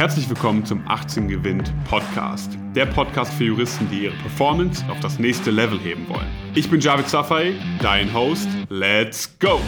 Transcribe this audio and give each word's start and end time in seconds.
Herzlich 0.00 0.30
willkommen 0.30 0.64
zum 0.64 0.82
18 0.88 1.28
Gewinnt 1.28 1.74
Podcast. 1.84 2.56
Der 2.74 2.86
Podcast 2.86 3.34
für 3.34 3.44
Juristen, 3.44 3.86
die 3.90 4.04
ihre 4.04 4.16
Performance 4.16 4.82
auf 4.88 4.98
das 5.00 5.18
nächste 5.18 5.50
Level 5.50 5.78
heben 5.78 6.08
wollen. 6.08 6.26
Ich 6.54 6.70
bin 6.70 6.80
Javid 6.80 7.06
Safai, 7.06 7.52
dein 7.82 8.10
Host. 8.14 8.48
Let's 8.70 9.30
go! 9.38 9.60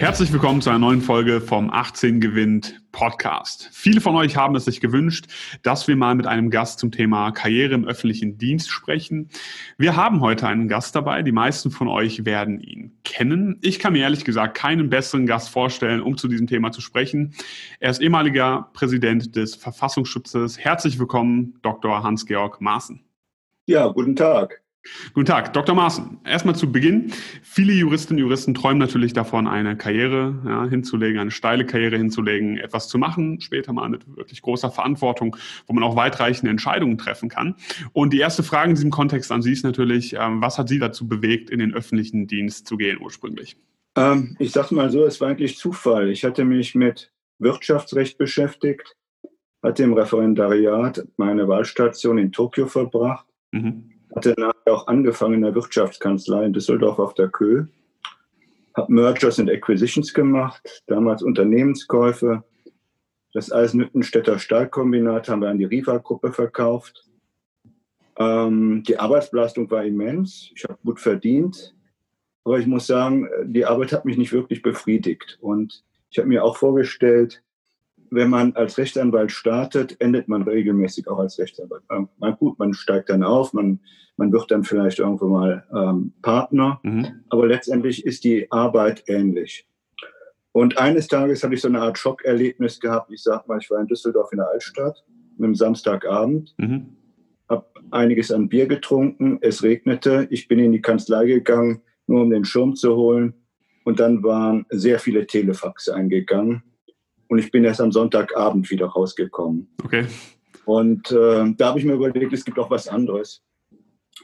Herzlich 0.00 0.32
willkommen 0.32 0.62
zu 0.62 0.70
einer 0.70 0.78
neuen 0.78 1.02
Folge 1.02 1.42
vom 1.42 1.70
18 1.70 2.22
Gewinnt 2.22 2.80
Podcast. 2.90 3.68
Viele 3.70 4.00
von 4.00 4.16
euch 4.16 4.34
haben 4.34 4.56
es 4.56 4.64
sich 4.64 4.80
gewünscht, 4.80 5.26
dass 5.62 5.88
wir 5.88 5.94
mal 5.94 6.14
mit 6.14 6.26
einem 6.26 6.48
Gast 6.48 6.78
zum 6.78 6.90
Thema 6.90 7.32
Karriere 7.32 7.74
im 7.74 7.84
öffentlichen 7.84 8.38
Dienst 8.38 8.70
sprechen. 8.70 9.28
Wir 9.76 9.96
haben 9.96 10.22
heute 10.22 10.46
einen 10.46 10.68
Gast 10.68 10.96
dabei. 10.96 11.20
Die 11.20 11.32
meisten 11.32 11.70
von 11.70 11.86
euch 11.86 12.24
werden 12.24 12.60
ihn 12.60 12.96
kennen. 13.04 13.58
Ich 13.60 13.78
kann 13.78 13.92
mir 13.92 14.00
ehrlich 14.00 14.24
gesagt 14.24 14.56
keinen 14.56 14.88
besseren 14.88 15.26
Gast 15.26 15.50
vorstellen, 15.50 16.00
um 16.00 16.16
zu 16.16 16.28
diesem 16.28 16.46
Thema 16.46 16.72
zu 16.72 16.80
sprechen. 16.80 17.34
Er 17.78 17.90
ist 17.90 18.00
ehemaliger 18.00 18.70
Präsident 18.72 19.36
des 19.36 19.54
Verfassungsschutzes. 19.54 20.58
Herzlich 20.58 20.98
willkommen, 20.98 21.58
Dr. 21.60 22.02
Hans-Georg 22.02 22.62
Maaßen. 22.62 23.04
Ja, 23.66 23.88
guten 23.88 24.16
Tag. 24.16 24.62
Guten 25.12 25.26
Tag, 25.26 25.52
Dr. 25.52 25.74
Maaßen. 25.74 26.20
Erstmal 26.24 26.56
zu 26.56 26.72
Beginn. 26.72 27.12
Viele 27.42 27.72
Juristinnen 27.74 28.22
und 28.22 28.28
Juristen 28.28 28.54
träumen 28.54 28.78
natürlich 28.78 29.12
davon, 29.12 29.46
eine 29.46 29.76
Karriere 29.76 30.40
ja, 30.46 30.64
hinzulegen, 30.66 31.20
eine 31.20 31.30
steile 31.30 31.66
Karriere 31.66 31.98
hinzulegen, 31.98 32.56
etwas 32.56 32.88
zu 32.88 32.96
machen, 32.96 33.40
später 33.42 33.74
mal 33.74 33.90
mit 33.90 34.06
wirklich 34.16 34.40
großer 34.40 34.70
Verantwortung, 34.70 35.36
wo 35.66 35.74
man 35.74 35.84
auch 35.84 35.96
weitreichende 35.96 36.50
Entscheidungen 36.50 36.96
treffen 36.96 37.28
kann. 37.28 37.56
Und 37.92 38.14
die 38.14 38.20
erste 38.20 38.42
Frage 38.42 38.70
in 38.70 38.76
diesem 38.76 38.90
Kontext 38.90 39.30
an 39.32 39.42
Sie 39.42 39.52
ist 39.52 39.64
natürlich, 39.64 40.14
ähm, 40.14 40.40
was 40.40 40.58
hat 40.58 40.70
Sie 40.70 40.78
dazu 40.78 41.06
bewegt, 41.06 41.50
in 41.50 41.58
den 41.58 41.74
öffentlichen 41.74 42.26
Dienst 42.26 42.66
zu 42.66 42.78
gehen 42.78 42.98
ursprünglich? 43.02 43.58
Ähm, 43.96 44.36
ich 44.38 44.52
sage 44.52 44.74
mal 44.74 44.90
so, 44.90 45.04
es 45.04 45.20
war 45.20 45.28
eigentlich 45.28 45.58
Zufall. 45.58 46.08
Ich 46.08 46.24
hatte 46.24 46.44
mich 46.44 46.74
mit 46.74 47.12
Wirtschaftsrecht 47.38 48.16
beschäftigt, 48.16 48.96
hatte 49.62 49.82
im 49.82 49.92
Referendariat 49.92 51.06
meine 51.18 51.48
Wahlstation 51.48 52.16
in 52.16 52.32
Tokio 52.32 52.66
verbracht. 52.66 53.26
Mhm 53.52 53.89
hatte 54.14 54.34
nachher 54.38 54.74
auch 54.74 54.86
angefangen 54.86 55.34
in 55.34 55.42
der 55.42 55.54
Wirtschaftskanzlei 55.54 56.44
in 56.46 56.52
Düsseldorf 56.52 56.98
auf 56.98 57.14
der 57.14 57.28
Kö. 57.28 57.66
Habe 58.74 58.92
Mergers 58.92 59.38
and 59.38 59.50
Acquisitions 59.50 60.14
gemacht, 60.14 60.82
damals 60.86 61.22
Unternehmenskäufe. 61.22 62.44
Das 63.32 63.52
Eisenhüttenstädter 63.52 64.38
Stahlkombinat 64.38 65.28
haben 65.28 65.42
wir 65.42 65.48
an 65.48 65.58
die 65.58 65.64
Riva-Gruppe 65.64 66.32
verkauft. 66.32 67.08
Ähm, 68.18 68.82
die 68.86 68.98
Arbeitsbelastung 68.98 69.70
war 69.70 69.84
immens. 69.84 70.50
Ich 70.54 70.64
habe 70.64 70.78
gut 70.84 71.00
verdient. 71.00 71.74
Aber 72.44 72.58
ich 72.58 72.66
muss 72.66 72.86
sagen, 72.86 73.28
die 73.44 73.66
Arbeit 73.66 73.92
hat 73.92 74.04
mich 74.04 74.16
nicht 74.16 74.32
wirklich 74.32 74.62
befriedigt. 74.62 75.38
Und 75.40 75.84
ich 76.10 76.18
habe 76.18 76.28
mir 76.28 76.42
auch 76.42 76.56
vorgestellt, 76.56 77.42
wenn 78.10 78.28
man 78.28 78.54
als 78.54 78.76
Rechtsanwalt 78.76 79.30
startet, 79.30 80.00
endet 80.00 80.28
man 80.28 80.42
regelmäßig 80.42 81.08
auch 81.08 81.18
als 81.18 81.38
Rechtsanwalt. 81.38 81.82
Ähm, 81.90 82.08
man, 82.18 82.36
gut, 82.36 82.58
man 82.58 82.74
steigt 82.74 83.08
dann 83.08 83.22
auf, 83.22 83.52
man, 83.52 83.80
man 84.16 84.32
wird 84.32 84.50
dann 84.50 84.64
vielleicht 84.64 84.98
irgendwo 84.98 85.28
mal 85.28 85.64
ähm, 85.74 86.12
Partner, 86.20 86.80
mhm. 86.82 87.22
aber 87.28 87.46
letztendlich 87.46 88.04
ist 88.04 88.24
die 88.24 88.50
Arbeit 88.50 89.04
ähnlich. 89.06 89.66
Und 90.52 90.78
eines 90.78 91.06
Tages 91.06 91.44
habe 91.44 91.54
ich 91.54 91.60
so 91.60 91.68
eine 91.68 91.80
Art 91.80 91.96
Schockerlebnis 91.96 92.80
gehabt. 92.80 93.12
Ich 93.12 93.22
sag 93.22 93.46
mal, 93.46 93.58
ich 93.58 93.70
war 93.70 93.80
in 93.80 93.86
Düsseldorf 93.86 94.32
in 94.32 94.38
der 94.38 94.48
Altstadt, 94.48 95.04
einem 95.38 95.54
Samstagabend, 95.54 96.54
mhm. 96.58 96.96
habe 97.48 97.66
einiges 97.92 98.32
an 98.32 98.48
Bier 98.48 98.66
getrunken, 98.66 99.38
es 99.40 99.62
regnete, 99.62 100.26
ich 100.30 100.48
bin 100.48 100.58
in 100.58 100.72
die 100.72 100.82
Kanzlei 100.82 101.26
gegangen, 101.26 101.82
nur 102.08 102.22
um 102.22 102.30
den 102.30 102.44
Schirm 102.44 102.74
zu 102.74 102.96
holen. 102.96 103.34
Und 103.84 104.00
dann 104.00 104.22
waren 104.22 104.66
sehr 104.70 104.98
viele 104.98 105.26
Telefaxe 105.26 105.94
eingegangen 105.94 106.62
und 107.30 107.38
ich 107.38 107.52
bin 107.52 107.64
erst 107.64 107.80
am 107.80 107.92
Sonntagabend 107.92 108.70
wieder 108.70 108.86
rausgekommen. 108.86 109.68
Okay. 109.84 110.04
Und 110.64 111.12
äh, 111.12 111.54
da 111.56 111.68
habe 111.68 111.78
ich 111.78 111.84
mir 111.84 111.94
überlegt, 111.94 112.32
es 112.32 112.44
gibt 112.44 112.58
auch 112.58 112.70
was 112.70 112.88
anderes. 112.88 113.42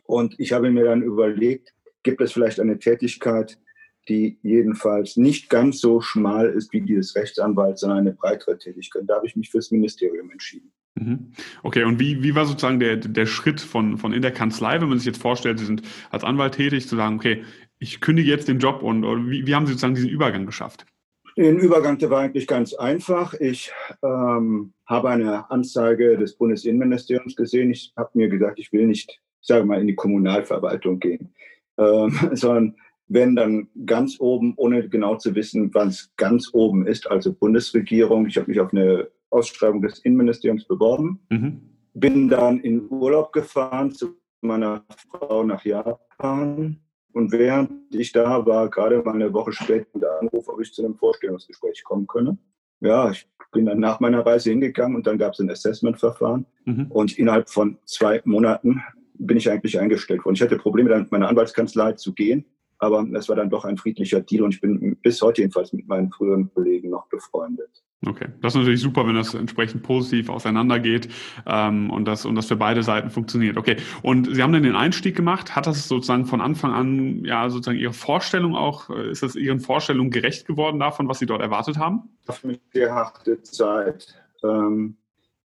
Und 0.05 0.35
ich 0.39 0.53
habe 0.53 0.71
mir 0.71 0.85
dann 0.85 1.03
überlegt, 1.03 1.73
gibt 2.03 2.21
es 2.21 2.33
vielleicht 2.33 2.59
eine 2.59 2.81
Tätigkeit, 2.81 3.59
die 4.09 4.39
jedenfalls 4.43 5.17
nicht 5.17 5.49
ganz 5.51 5.81
so 5.81 6.01
schmal 6.01 6.49
ist 6.49 6.73
wie 6.73 6.81
die 6.81 6.97
des 6.97 7.15
Rechtsanwalts, 7.15 7.83
sondern 7.83 8.01
eine 8.01 8.13
breitere 8.13 8.59
Tätigkeit. 8.59 9.05
Da 9.07 9.17
habe 9.17 9.27
ich 9.29 9.37
mich 9.37 9.51
fürs 9.51 9.71
Ministerium 9.71 10.31
entschieden. 10.33 10.73
Mhm. 10.97 11.31
Okay, 11.63 11.85
und 11.85 12.01
wie, 12.01 12.25
wie 12.25 12.35
war 12.35 12.45
sozusagen 12.45 12.81
der, 12.81 12.97
der 12.97 13.27
Schritt 13.27 13.61
von, 13.61 13.99
von 13.99 14.13
in 14.13 14.23
der 14.23 14.33
Kanzlei, 14.33 14.81
wenn 14.81 14.89
man 14.89 14.99
sich 14.99 15.07
jetzt 15.07 15.23
vorstellt, 15.23 15.61
Sie 15.61 15.67
sind 15.67 15.83
als 16.11 16.25
Anwalt 16.25 16.55
tätig, 16.55 16.89
zu 16.89 16.97
sagen, 16.97 17.17
okay, 17.17 17.45
ich 17.79 18.01
kündige 18.01 18.31
jetzt 18.31 18.49
den 18.49 18.59
Job 18.59 18.83
und 18.83 19.05
wie, 19.31 19.47
wie 19.47 19.55
haben 19.55 19.67
Sie 19.67 19.75
sozusagen 19.75 19.95
diesen 19.95 20.11
Übergang 20.11 20.45
geschafft? 20.45 20.87
Den 21.37 21.59
Übergang, 21.59 21.99
der 21.99 22.09
war 22.09 22.21
eigentlich 22.21 22.47
ganz 22.47 22.73
einfach. 22.73 23.35
Ich 23.35 23.71
ähm, 24.03 24.73
habe 24.87 25.11
eine 25.11 25.51
Anzeige 25.51 26.17
des 26.17 26.35
Bundesinnenministeriums 26.37 27.37
gesehen. 27.37 27.71
Ich 27.71 27.93
habe 27.95 28.11
mir 28.15 28.29
gesagt, 28.29 28.59
ich 28.59 28.73
will 28.73 28.87
nicht, 28.87 29.21
ich 29.43 29.47
sage 29.47 29.67
mal, 29.67 29.79
in 29.79 29.87
die 29.87 29.95
Kommunalverwaltung 29.95 30.99
gehen, 30.99 31.35
ähm, 31.77 32.19
sondern 32.33 32.77
wenn 33.09 33.37
dann 33.37 33.69
ganz 33.85 34.19
oben, 34.19 34.55
ohne 34.57 34.89
genau 34.89 35.17
zu 35.17 35.35
wissen, 35.35 35.73
wann 35.75 35.89
es 35.89 36.11
ganz 36.17 36.51
oben 36.55 36.87
ist, 36.87 37.09
also 37.11 37.35
Bundesregierung. 37.35 38.27
Ich 38.27 38.39
habe 38.39 38.51
mich 38.51 38.59
auf 38.59 38.73
eine 38.73 39.09
Ausschreibung 39.29 39.83
des 39.83 39.99
Innenministeriums 40.01 40.65
beworben, 40.65 41.21
mhm. 41.29 41.61
bin 41.93 42.31
dann 42.31 42.61
in 42.61 42.89
Urlaub 42.91 43.33
gefahren 43.33 43.93
zu 43.93 44.17
meiner 44.41 44.85
Frau 45.11 45.45
nach 45.45 45.65
Japan 45.67 46.81
und 47.17 47.33
während 47.33 47.71
ich 47.95 48.13
da 48.13 48.45
war, 48.45 48.69
gerade 48.69 49.03
mal 49.03 49.15
eine 49.15 49.33
Woche 49.33 49.51
später, 49.51 49.87
der 49.95 50.21
Anruf, 50.21 50.49
ob 50.49 50.61
ich 50.61 50.71
zu 50.75 50.85
einem 50.85 50.97
Vorstellungsgespräch 50.97 51.83
kommen 51.83 52.07
könne. 52.07 52.37
Ja, 52.81 53.11
ich 53.11 53.27
bin 53.53 53.65
dann 53.65 53.81
nach 53.81 54.01
meiner 54.01 54.27
Reise 54.27 54.51
hingegangen 54.51 54.97
und 54.97 55.07
dann 55.07 55.17
gab 55.17 55.33
es 55.33 55.39
ein 55.39 55.49
Assessment-Verfahren. 55.49 56.45
Mhm. 56.67 56.89
Und 56.91 57.19
innerhalb 57.19 57.49
von 57.49 57.79
zwei 57.87 58.21
Monaten 58.27 58.83
bin 59.15 59.39
ich 59.39 59.51
eigentlich 59.51 59.81
eingestellt 59.81 60.27
worden. 60.27 60.35
Ich 60.35 60.43
hatte 60.43 60.59
Probleme, 60.59 60.91
dann 60.91 61.05
mit 61.05 61.13
meiner 61.13 61.29
Anwaltskanzlei 61.29 61.93
zu 61.93 62.13
gehen. 62.13 62.45
Aber 62.79 63.07
es 63.15 63.29
war 63.29 63.37
dann 63.37 63.51
doch 63.51 63.65
ein 63.65 63.77
friedlicher 63.77 64.21
Deal 64.21 64.43
und 64.43 64.55
ich 64.55 64.61
bin 64.61 64.97
bis 65.03 65.23
heute 65.23 65.43
jedenfalls 65.43 65.73
mit 65.73 65.87
meinen 65.89 66.11
früheren 66.11 66.53
Kollegen 66.53 66.91
noch 66.91 67.07
befreundet. 67.09 67.83
Okay, 68.05 68.29
das 68.43 68.55
ist 68.55 68.59
natürlich 68.59 68.83
super, 68.83 69.07
wenn 69.07 69.15
das 69.15 69.33
entsprechend 69.35 69.83
positiv 69.83 70.29
auseinandergeht 70.29 71.09
ähm, 71.47 71.91
und, 71.91 72.05
das, 72.05 72.27
und 72.27 72.35
das 72.35 72.47
für 72.47 72.57
beide 72.57 72.83
Seiten 72.83 73.09
funktioniert. 73.11 73.57
Okay, 73.57 73.77
und 74.03 74.35
Sie 74.35 74.43
haben 74.43 74.53
dann 74.53 74.63
den 74.63 74.77
Einstieg 74.77 75.17
gemacht. 75.17 75.57
Hat 75.57 75.67
das 75.67 75.89
sozusagen 75.89 76.27
von 76.27 76.43
Anfang 76.43 76.73
an, 76.73 77.25
ja, 77.25 77.49
sozusagen 77.49 77.79
Ihre 77.79 77.95
Vorstellung 77.95 78.55
auch, 78.55 78.91
äh, 78.91 79.11
ist 79.11 79.23
das 79.23 79.35
Ihren 79.35 79.61
Vorstellungen 79.61 80.11
gerecht 80.11 80.47
geworden 80.47 80.79
davon, 80.79 81.09
was 81.09 81.21
Sie 81.21 81.27
dort 81.27 81.41
erwartet 81.41 81.79
haben? 81.79 82.11
Das 82.27 82.45
war 82.45 82.53
eine 82.75 82.91
harte 82.93 83.43
Zeit. 83.43 84.15
Ähm, 84.45 84.99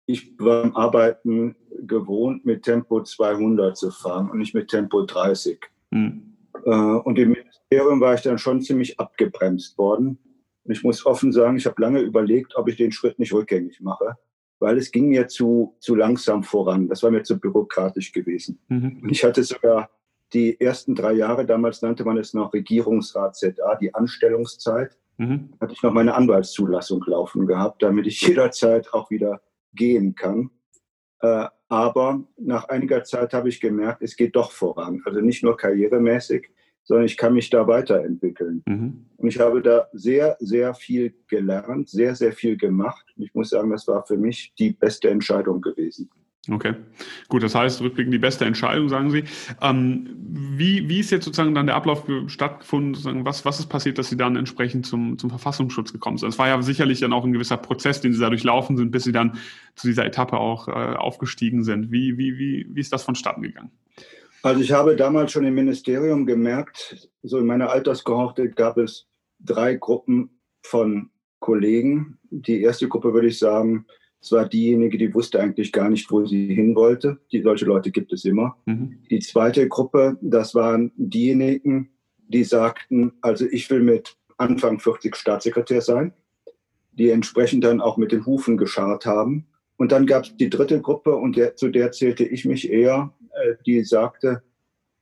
ich 0.07 0.39
war 0.39 0.63
am 0.63 0.75
Arbeiten 0.75 1.55
gewohnt, 1.81 2.43
mit 2.43 2.63
Tempo 2.63 3.03
200 3.03 3.77
zu 3.77 3.91
fahren 3.91 4.31
und 4.31 4.39
nicht 4.39 4.55
mit 4.55 4.69
Tempo 4.69 5.05
30. 5.05 5.59
Hm. 5.91 6.35
Äh, 6.65 6.69
und 6.69 7.17
im 7.19 7.31
Ministerium 7.31 8.01
war 8.01 8.13
ich 8.13 8.21
dann 8.21 8.37
schon 8.37 8.61
ziemlich 8.61 8.99
abgebremst 8.99 9.77
worden. 9.77 10.19
Und 10.63 10.71
ich 10.71 10.83
muss 10.83 11.05
offen 11.05 11.31
sagen, 11.31 11.57
ich 11.57 11.65
habe 11.65 11.81
lange 11.81 11.99
überlegt, 11.99 12.55
ob 12.55 12.67
ich 12.67 12.77
den 12.77 12.91
Schritt 12.91 13.19
nicht 13.19 13.33
rückgängig 13.33 13.81
mache, 13.81 14.17
weil 14.59 14.77
es 14.77 14.91
ging 14.91 15.09
mir 15.09 15.27
zu, 15.27 15.75
zu 15.79 15.95
langsam 15.95 16.43
voran. 16.43 16.87
Das 16.87 17.01
war 17.03 17.11
mir 17.11 17.23
zu 17.23 17.39
bürokratisch 17.39 18.11
gewesen. 18.11 18.59
Mhm. 18.67 18.99
Und 19.03 19.09
ich 19.09 19.23
hatte 19.23 19.43
sogar 19.43 19.89
die 20.33 20.59
ersten 20.59 20.95
drei 20.95 21.13
Jahre, 21.13 21.45
damals 21.45 21.81
nannte 21.81 22.05
man 22.05 22.17
es 22.17 22.33
noch 22.33 22.53
Regierungsrat 22.53 23.35
ZA, 23.35 23.75
die 23.81 23.95
Anstellungszeit, 23.95 24.97
mhm. 25.17 25.49
hatte 25.59 25.73
ich 25.73 25.81
noch 25.81 25.93
meine 25.93 26.13
Anwaltszulassung 26.13 27.03
laufen 27.07 27.47
gehabt, 27.47 27.81
damit 27.81 28.05
ich 28.05 28.21
jederzeit 28.21 28.93
auch 28.93 29.09
wieder 29.09 29.41
gehen 29.73 30.15
kann. 30.15 30.51
Aber 31.69 32.23
nach 32.37 32.67
einiger 32.67 33.03
Zeit 33.03 33.33
habe 33.33 33.47
ich 33.47 33.61
gemerkt, 33.61 34.01
es 34.01 34.15
geht 34.15 34.35
doch 34.35 34.51
voran. 34.51 35.01
Also 35.05 35.21
nicht 35.21 35.43
nur 35.43 35.55
karrieremäßig, 35.55 36.49
sondern 36.83 37.05
ich 37.05 37.15
kann 37.15 37.33
mich 37.33 37.51
da 37.51 37.67
weiterentwickeln. 37.67 38.63
Mhm. 38.65 39.05
Und 39.17 39.27
ich 39.27 39.39
habe 39.39 39.61
da 39.61 39.87
sehr, 39.93 40.35
sehr 40.39 40.73
viel 40.73 41.13
gelernt, 41.27 41.87
sehr, 41.87 42.15
sehr 42.15 42.33
viel 42.33 42.57
gemacht. 42.57 43.05
Und 43.15 43.23
ich 43.23 43.33
muss 43.35 43.51
sagen, 43.51 43.69
das 43.69 43.87
war 43.87 44.03
für 44.05 44.17
mich 44.17 44.53
die 44.57 44.71
beste 44.71 45.09
Entscheidung 45.09 45.61
gewesen. 45.61 46.09
Okay, 46.49 46.73
gut, 47.27 47.43
das 47.43 47.53
heißt, 47.53 47.81
rückblickend 47.81 48.13
die 48.13 48.19
beste 48.19 48.45
Entscheidung, 48.45 48.89
sagen 48.89 49.11
Sie. 49.11 49.23
Ähm, 49.61 50.18
wie, 50.31 50.87
wie 50.87 50.99
ist 50.99 51.09
jetzt 51.09 51.25
sozusagen 51.25 51.55
dann 51.55 51.65
der 51.65 51.75
Ablauf 51.75 52.05
stattgefunden? 52.27 53.25
Was, 53.25 53.45
was 53.45 53.59
ist 53.59 53.67
passiert, 53.67 53.97
dass 53.97 54.09
Sie 54.09 54.17
dann 54.17 54.35
entsprechend 54.35 54.85
zum, 54.85 55.17
zum 55.17 55.29
Verfassungsschutz 55.29 55.91
gekommen 55.91 56.17
sind? 56.17 56.29
Es 56.29 56.37
war 56.37 56.47
ja 56.47 56.61
sicherlich 56.61 56.99
dann 56.99 57.13
auch 57.13 57.25
ein 57.25 57.33
gewisser 57.33 57.57
Prozess, 57.57 58.01
den 58.01 58.13
Sie 58.13 58.19
da 58.19 58.29
durchlaufen 58.29 58.77
sind, 58.77 58.91
bis 58.91 59.03
Sie 59.03 59.11
dann 59.11 59.39
zu 59.75 59.87
dieser 59.87 60.05
Etappe 60.05 60.37
auch 60.37 60.67
äh, 60.67 60.71
aufgestiegen 60.71 61.63
sind. 61.63 61.91
Wie, 61.91 62.17
wie, 62.17 62.37
wie, 62.37 62.67
wie 62.69 62.79
ist 62.79 62.93
das 62.93 63.03
vonstatten 63.03 63.41
gegangen? 63.41 63.71
Also 64.41 64.61
ich 64.61 64.71
habe 64.71 64.95
damals 64.95 65.31
schon 65.31 65.45
im 65.45 65.55
Ministerium 65.55 66.25
gemerkt, 66.25 67.09
so 67.23 67.39
in 67.39 67.45
meiner 67.45 67.71
Alterskohorte 67.71 68.49
gab 68.49 68.77
es 68.77 69.07
drei 69.39 69.75
Gruppen 69.75 70.29
von 70.61 71.09
Kollegen. 71.39 72.19
Die 72.29 72.61
erste 72.61 72.87
Gruppe 72.87 73.13
würde 73.13 73.27
ich 73.27 73.39
sagen, 73.39 73.85
es 74.21 74.31
war 74.31 74.47
diejenige, 74.47 74.97
die 74.97 75.13
wusste 75.13 75.39
eigentlich 75.39 75.71
gar 75.71 75.89
nicht, 75.89 76.11
wo 76.11 76.25
sie 76.25 76.53
hin 76.53 76.75
wollte. 76.75 77.19
Die, 77.31 77.41
solche 77.41 77.65
Leute 77.65 77.91
gibt 77.91 78.11
es 78.11 78.25
immer. 78.25 78.57
Mhm. 78.65 78.99
Die 79.09 79.19
zweite 79.19 79.67
Gruppe, 79.67 80.17
das 80.21 80.55
waren 80.55 80.91
diejenigen, 80.97 81.89
die 82.27 82.43
sagten, 82.43 83.13
also 83.21 83.45
ich 83.45 83.69
will 83.69 83.81
mit 83.81 84.17
Anfang 84.37 84.79
40 84.79 85.15
Staatssekretär 85.15 85.81
sein. 85.81 86.13
die 86.91 87.11
entsprechend 87.11 87.63
dann 87.63 87.79
auch 87.79 87.95
mit 87.95 88.11
den 88.11 88.25
Hufen 88.25 88.57
geschart 88.57 89.05
haben. 89.05 89.47
Und 89.77 89.93
dann 89.93 90.05
gab 90.05 90.25
es 90.25 90.35
die 90.35 90.49
dritte 90.49 90.81
Gruppe 90.81 91.15
und 91.15 91.37
der, 91.37 91.55
zu 91.55 91.69
der 91.69 91.93
zählte 91.93 92.25
ich 92.25 92.43
mich 92.43 92.69
eher, 92.69 93.13
äh, 93.31 93.53
die 93.65 93.85
sagte, 93.85 94.43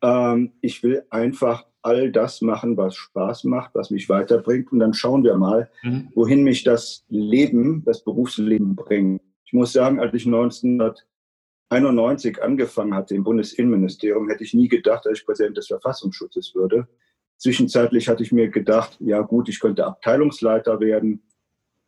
ähm, 0.03 0.51
ich 0.61 0.83
will 0.83 1.03
einfach 1.09 1.65
all 1.87 2.11
das 2.11 2.41
machen, 2.41 2.75
was 2.75 2.97
Spaß 2.97 3.45
macht, 3.45 3.73
was 3.73 3.91
mich 3.91 4.09
weiterbringt. 4.09 4.73
Und 4.73 4.79
dann 4.79 4.93
schauen 4.93 5.23
wir 5.23 5.37
mal, 5.37 5.71
mhm. 5.83 6.09
wohin 6.13 6.43
mich 6.43 6.65
das 6.65 7.05
Leben, 7.07 7.85
das 7.85 8.03
Berufsleben 8.03 8.75
bringt. 8.75 9.21
Ich 9.45 9.53
muss 9.53 9.71
sagen, 9.71 10.01
als 10.01 10.13
ich 10.13 10.25
1991 10.25 12.43
angefangen 12.43 12.93
hatte 12.93 13.15
im 13.15 13.23
Bundesinnenministerium, 13.23 14.29
hätte 14.29 14.43
ich 14.43 14.53
nie 14.53 14.67
gedacht, 14.67 15.05
dass 15.05 15.19
ich 15.19 15.25
Präsident 15.25 15.55
des 15.55 15.67
Verfassungsschutzes 15.67 16.53
würde. 16.53 16.89
Zwischenzeitlich 17.37 18.09
hatte 18.09 18.23
ich 18.23 18.33
mir 18.33 18.49
gedacht, 18.49 18.97
ja 18.99 19.21
gut, 19.21 19.47
ich 19.47 19.61
könnte 19.61 19.85
Abteilungsleiter 19.85 20.81
werden 20.81 21.21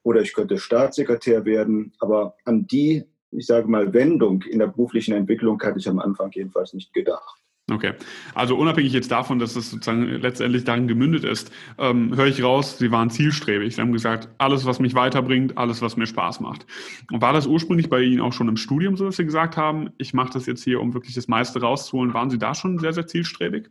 oder 0.04 0.22
ich 0.22 0.34
könnte 0.34 0.58
Staatssekretär 0.58 1.44
werden. 1.44 1.92
Aber 2.00 2.38
an 2.46 2.68
die, 2.68 3.04
ich 3.32 3.48
sage 3.48 3.68
mal, 3.68 3.94
Wendung 3.94 4.44
in 4.44 4.60
der 4.60 4.68
beruflichen 4.68 5.14
Entwicklung 5.14 5.62
hatte 5.62 5.80
ich 5.80 5.90
am 5.90 6.00
Anfang 6.00 6.32
jedenfalls 6.32 6.74
nicht 6.74 6.94
gedacht. 6.94 7.39
Okay, 7.72 7.94
also 8.34 8.56
unabhängig 8.56 8.94
jetzt 8.94 9.12
davon, 9.12 9.40
dass 9.40 9.56
es 9.56 9.72
sozusagen 9.72 10.04
letztendlich 10.22 10.64
darin 10.64 10.88
gemündet 10.88 11.24
ist, 11.24 11.52
ähm, 11.78 12.16
höre 12.16 12.28
ich 12.28 12.44
raus, 12.44 12.78
Sie 12.78 12.92
waren 12.92 13.10
zielstrebig. 13.10 13.76
Sie 13.76 13.82
haben 13.82 13.92
gesagt, 13.92 14.30
alles, 14.38 14.66
was 14.66 14.80
mich 14.80 14.96
weiterbringt, 14.96 15.58
alles, 15.58 15.82
was 15.82 15.98
mir 15.98 16.08
Spaß 16.08 16.40
macht. 16.40 16.66
Und 17.12 17.22
war 17.22 17.34
das 17.34 17.48
ursprünglich 17.48 17.90
bei 17.90 18.02
Ihnen 18.02 18.22
auch 18.22 18.34
schon 18.34 18.48
im 18.48 18.58
Studium 18.58 18.98
so, 18.98 19.06
dass 19.06 19.18
Sie 19.18 19.26
gesagt 19.26 19.58
haben, 19.58 19.90
ich 19.98 20.14
mache 20.14 20.34
das 20.34 20.46
jetzt 20.46 20.64
hier, 20.64 20.82
um 20.82 20.94
wirklich 20.94 21.16
das 21.16 21.28
meiste 21.28 21.62
rauszuholen? 21.62 22.14
Waren 22.14 22.30
Sie 22.30 22.40
da 22.40 22.56
schon 22.56 22.80
sehr, 22.80 22.94
sehr 22.94 23.08
zielstrebig? 23.08 23.70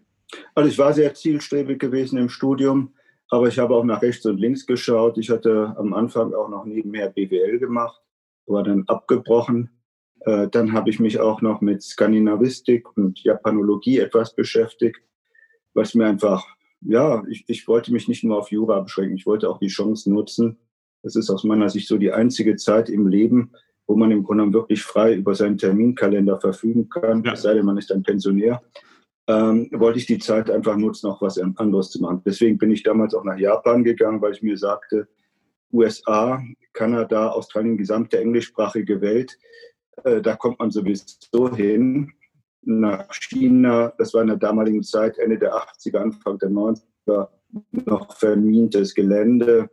Also 0.54 0.68
ich 0.68 0.78
war 0.78 0.92
sehr 0.92 1.14
zielstrebig 1.14 1.78
gewesen 1.78 2.18
im 2.18 2.28
Studium. 2.28 2.92
Aber 3.30 3.48
ich 3.48 3.58
habe 3.58 3.74
auch 3.74 3.84
nach 3.84 4.00
rechts 4.02 4.24
und 4.26 4.38
links 4.38 4.66
geschaut. 4.66 5.18
Ich 5.18 5.30
hatte 5.30 5.74
am 5.78 5.92
Anfang 5.92 6.32
auch 6.32 6.48
noch 6.48 6.64
nebenher 6.64 7.10
BWL 7.10 7.58
gemacht, 7.58 8.00
war 8.46 8.62
dann 8.62 8.84
abgebrochen. 8.86 9.70
Äh, 10.20 10.48
dann 10.48 10.72
habe 10.72 10.90
ich 10.90 11.00
mich 11.00 11.20
auch 11.20 11.42
noch 11.42 11.60
mit 11.60 11.82
Skandinavistik 11.82 12.96
und 12.96 13.22
Japanologie 13.22 13.98
etwas 13.98 14.34
beschäftigt, 14.34 15.00
was 15.74 15.94
mir 15.94 16.06
einfach, 16.06 16.46
ja, 16.80 17.22
ich, 17.28 17.44
ich 17.48 17.68
wollte 17.68 17.92
mich 17.92 18.08
nicht 18.08 18.24
nur 18.24 18.38
auf 18.38 18.50
Jura 18.50 18.80
beschränken, 18.80 19.16
ich 19.16 19.26
wollte 19.26 19.48
auch 19.48 19.58
die 19.58 19.68
Chance 19.68 20.10
nutzen. 20.10 20.58
Das 21.02 21.16
ist 21.16 21.30
aus 21.30 21.44
meiner 21.44 21.68
Sicht 21.68 21.88
so 21.88 21.96
die 21.96 22.12
einzige 22.12 22.56
Zeit 22.56 22.88
im 22.90 23.06
Leben, 23.06 23.52
wo 23.86 23.96
man 23.96 24.10
im 24.10 24.24
Grunde 24.24 24.52
wirklich 24.52 24.82
frei 24.82 25.14
über 25.14 25.34
seinen 25.34 25.58
Terminkalender 25.58 26.40
verfügen 26.40 26.88
kann, 26.88 27.22
ja. 27.24 27.32
es 27.32 27.42
sei 27.42 27.54
denn, 27.54 27.64
man 27.64 27.78
ist 27.78 27.92
ein 27.92 28.02
Pensionär 28.02 28.60
ähm, 29.28 29.68
wollte 29.72 29.98
ich 29.98 30.06
die 30.06 30.18
Zeit 30.18 30.50
einfach 30.50 30.76
nutzen, 30.76 31.06
auch 31.06 31.20
was 31.20 31.38
anderes 31.38 31.90
zu 31.90 32.00
machen. 32.00 32.22
Deswegen 32.24 32.56
bin 32.56 32.70
ich 32.70 32.82
damals 32.82 33.14
auch 33.14 33.24
nach 33.24 33.38
Japan 33.38 33.84
gegangen, 33.84 34.22
weil 34.22 34.32
ich 34.32 34.42
mir 34.42 34.56
sagte, 34.56 35.06
USA, 35.70 36.42
Kanada, 36.72 37.28
Australien, 37.28 37.76
gesamte 37.76 38.18
englischsprachige 38.18 39.02
Welt, 39.02 39.38
da 40.04 40.36
kommt 40.36 40.58
man 40.58 40.70
sowieso 40.70 41.54
hin. 41.54 42.12
Nach 42.62 43.08
China, 43.12 43.92
das 43.98 44.14
war 44.14 44.22
in 44.22 44.28
der 44.28 44.36
damaligen 44.36 44.82
Zeit, 44.82 45.16
Ende 45.18 45.38
der 45.38 45.54
80er, 45.54 45.98
Anfang 45.98 46.38
der 46.38 46.50
90er, 46.50 47.28
noch 47.72 48.14
vermintes 48.16 48.94
Gelände. 48.94 49.70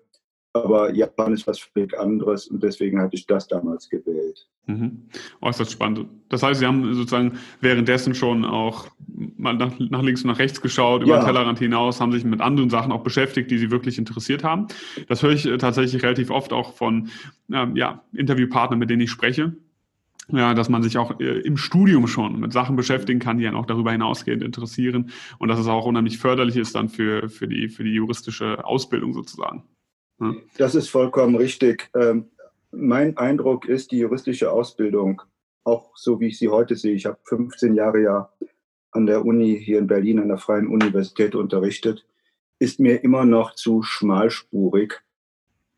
Aber 0.54 0.94
Japan 0.94 1.33
ist 1.33 1.45
was 1.48 1.60
völlig 1.60 2.00
anderes 2.00 2.48
und 2.48 2.63
deswegen 2.63 3.01
hatte 3.01 3.16
ich 3.16 3.27
das 3.27 3.45
damals 3.48 3.89
gewählt. 3.89 4.48
Mhm. 4.68 5.10
Äußerst 5.42 5.72
spannend. 5.72 6.07
Das 6.30 6.44
heißt, 6.44 6.62
Sie 6.62 6.66
haben 6.66 6.94
sozusagen 6.94 7.38
währenddessen 7.60 8.16
schon 8.16 8.45
auch 8.45 8.88
mal 9.38 9.54
nach, 9.54 9.77
nach 9.80 10.01
links 10.01 10.24
und 10.24 10.30
nach 10.30 10.39
rechts 10.39 10.62
geschaut, 10.62 11.04
über 11.04 11.16
ja. 11.16 11.19
den 11.19 11.25
Tellerrand 11.25 11.60
hinaus, 11.60 12.00
haben 12.00 12.13
sich 12.13 12.24
mit 12.24 12.39
anderen 12.39 12.69
Sachen 12.69 12.94
auch 12.94 13.04
beschäftigt, 13.04 13.51
die 13.51 13.57
Sie 13.57 13.69
wirklich 13.69 13.98
interessiert 13.98 14.45
haben. 14.45 14.68
Das 15.10 15.22
höre 15.22 15.31
ich 15.31 15.45
äh, 15.45 15.57
tatsächlich 15.57 16.01
relativ 16.01 16.31
oft 16.31 16.54
auch 16.54 16.74
von 16.74 17.10
ähm, 17.51 17.75
ja, 17.75 18.04
Interviewpartnern, 18.13 18.80
mit 18.80 18.89
denen 18.89 19.01
ich 19.01 19.12
spreche. 19.12 19.56
Ja, 20.30 20.56
dass 20.56 20.69
man 20.69 20.81
sich 20.81 20.98
auch 20.98 21.19
äh, 21.19 21.39
im 21.42 21.56
Studium 21.56 22.07
schon 22.07 22.39
mit 22.39 22.51
Sachen 22.51 22.75
beschäftigen 22.75 23.19
kann, 23.19 23.38
die 23.38 23.48
einen 23.48 23.56
auch 23.56 23.68
darüber 23.68 23.92
hinausgehend 23.92 24.42
interessieren 24.42 25.12
und 25.38 25.50
dass 25.50 25.60
es 25.60 25.68
auch 25.68 25.86
unheimlich 25.86 26.18
förderlich 26.18 26.57
ist 26.57 26.74
dann 26.75 26.89
für, 26.89 27.30
für, 27.30 27.48
die, 27.48 27.69
für 27.69 27.83
die 27.83 27.94
juristische 27.94 28.66
Ausbildung 28.66 29.13
sozusagen. 29.13 29.63
Hm? 30.19 30.42
Das 30.57 30.74
ist 30.74 30.89
vollkommen 30.89 31.36
richtig. 31.36 31.89
Ähm, 31.95 32.30
mein 32.72 33.18
Eindruck 33.18 33.66
ist, 33.66 33.92
die 33.92 34.00
juristische 34.00 34.51
Ausbildung, 34.51 35.22
auch 35.63 35.95
so 35.95 36.19
wie 36.19 36.27
ich 36.27 36.39
sie 36.39 36.50
heute 36.50 36.75
sehe, 36.75 36.95
ich 36.95 37.06
habe 37.06 37.18
15 37.24 37.75
Jahre 37.75 38.01
ja 38.01 38.30
an 38.92 39.06
der 39.06 39.25
Uni 39.25 39.62
hier 39.63 39.80
in 39.80 39.88
Berlin, 39.88 40.19
an 40.19 40.30
der 40.30 40.38
Freien 40.38 40.68
Universität 40.68 41.36
unterrichtet, 41.36 42.06
ist 42.60 42.80
mir 42.80 43.04
immer 43.04 43.25
noch 43.25 43.54
zu 43.54 43.83
schmalspurig. 43.83 45.04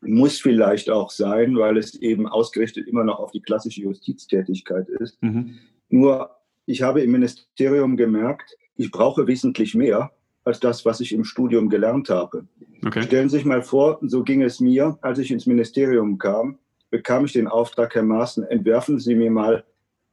Muss 0.02 0.40
vielleicht 0.40 0.90
auch 0.90 1.10
sein, 1.10 1.58
weil 1.58 1.78
es 1.78 1.96
eben 1.96 2.28
ausgerichtet 2.28 2.88
immer 2.88 3.04
noch 3.04 3.20
auf 3.20 3.32
die 3.32 3.42
klassische 3.42 3.82
Justiztätigkeit 3.82 4.88
ist. 4.90 5.22
Mhm. 5.22 5.56
Nur, 5.90 6.30
ich 6.66 6.82
habe 6.82 7.02
im 7.02 7.12
Ministerium 7.12 7.98
gemerkt, 7.98 8.56
ich 8.76 8.92
brauche 8.92 9.28
wesentlich 9.28 9.74
mehr 9.74 10.12
als 10.44 10.60
das, 10.60 10.86
was 10.86 11.02
ich 11.02 11.12
im 11.14 11.24
Studium 11.24 11.70
gelernt 11.70 12.10
habe. 12.10 12.48
Okay. 12.86 13.02
Stellen 13.02 13.28
Sie 13.30 13.38
sich 13.38 13.46
mal 13.46 13.62
vor, 13.62 14.00
so 14.02 14.24
ging 14.24 14.44
es 14.44 14.60
mir, 14.60 14.98
als 15.02 15.20
ich 15.20 15.32
ins 15.32 15.46
Ministerium 15.46 16.18
kam, 16.18 16.58
bekam 16.90 17.26
ich 17.26 17.34
den 17.34 17.48
Auftrag, 17.48 17.96
Herr 17.96 18.04
Maaßen, 18.04 18.44
entwerfen 18.46 19.00
Sie 19.00 19.16
mir 19.16 19.32
mal 19.32 19.66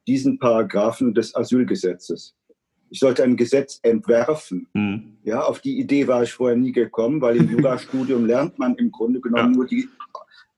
diesen 0.06 0.38
Paragraphen 0.38 1.14
des 1.14 1.34
Asylgesetzes. 1.34 2.34
Ich 2.90 2.98
sollte 2.98 3.22
ein 3.22 3.36
Gesetz 3.36 3.78
entwerfen. 3.82 4.66
Mhm. 4.74 5.13
Ja, 5.24 5.42
auf 5.42 5.60
die 5.60 5.80
Idee 5.80 6.06
war 6.06 6.22
ich 6.22 6.32
vorher 6.32 6.56
nie 6.56 6.72
gekommen, 6.72 7.20
weil 7.20 7.36
im 7.36 7.48
Jurastudium 7.58 8.26
lernt 8.26 8.58
man 8.58 8.76
im 8.76 8.92
Grunde 8.92 9.20
genommen 9.20 9.52
ja. 9.52 9.56
nur 9.56 9.66
die 9.66 9.88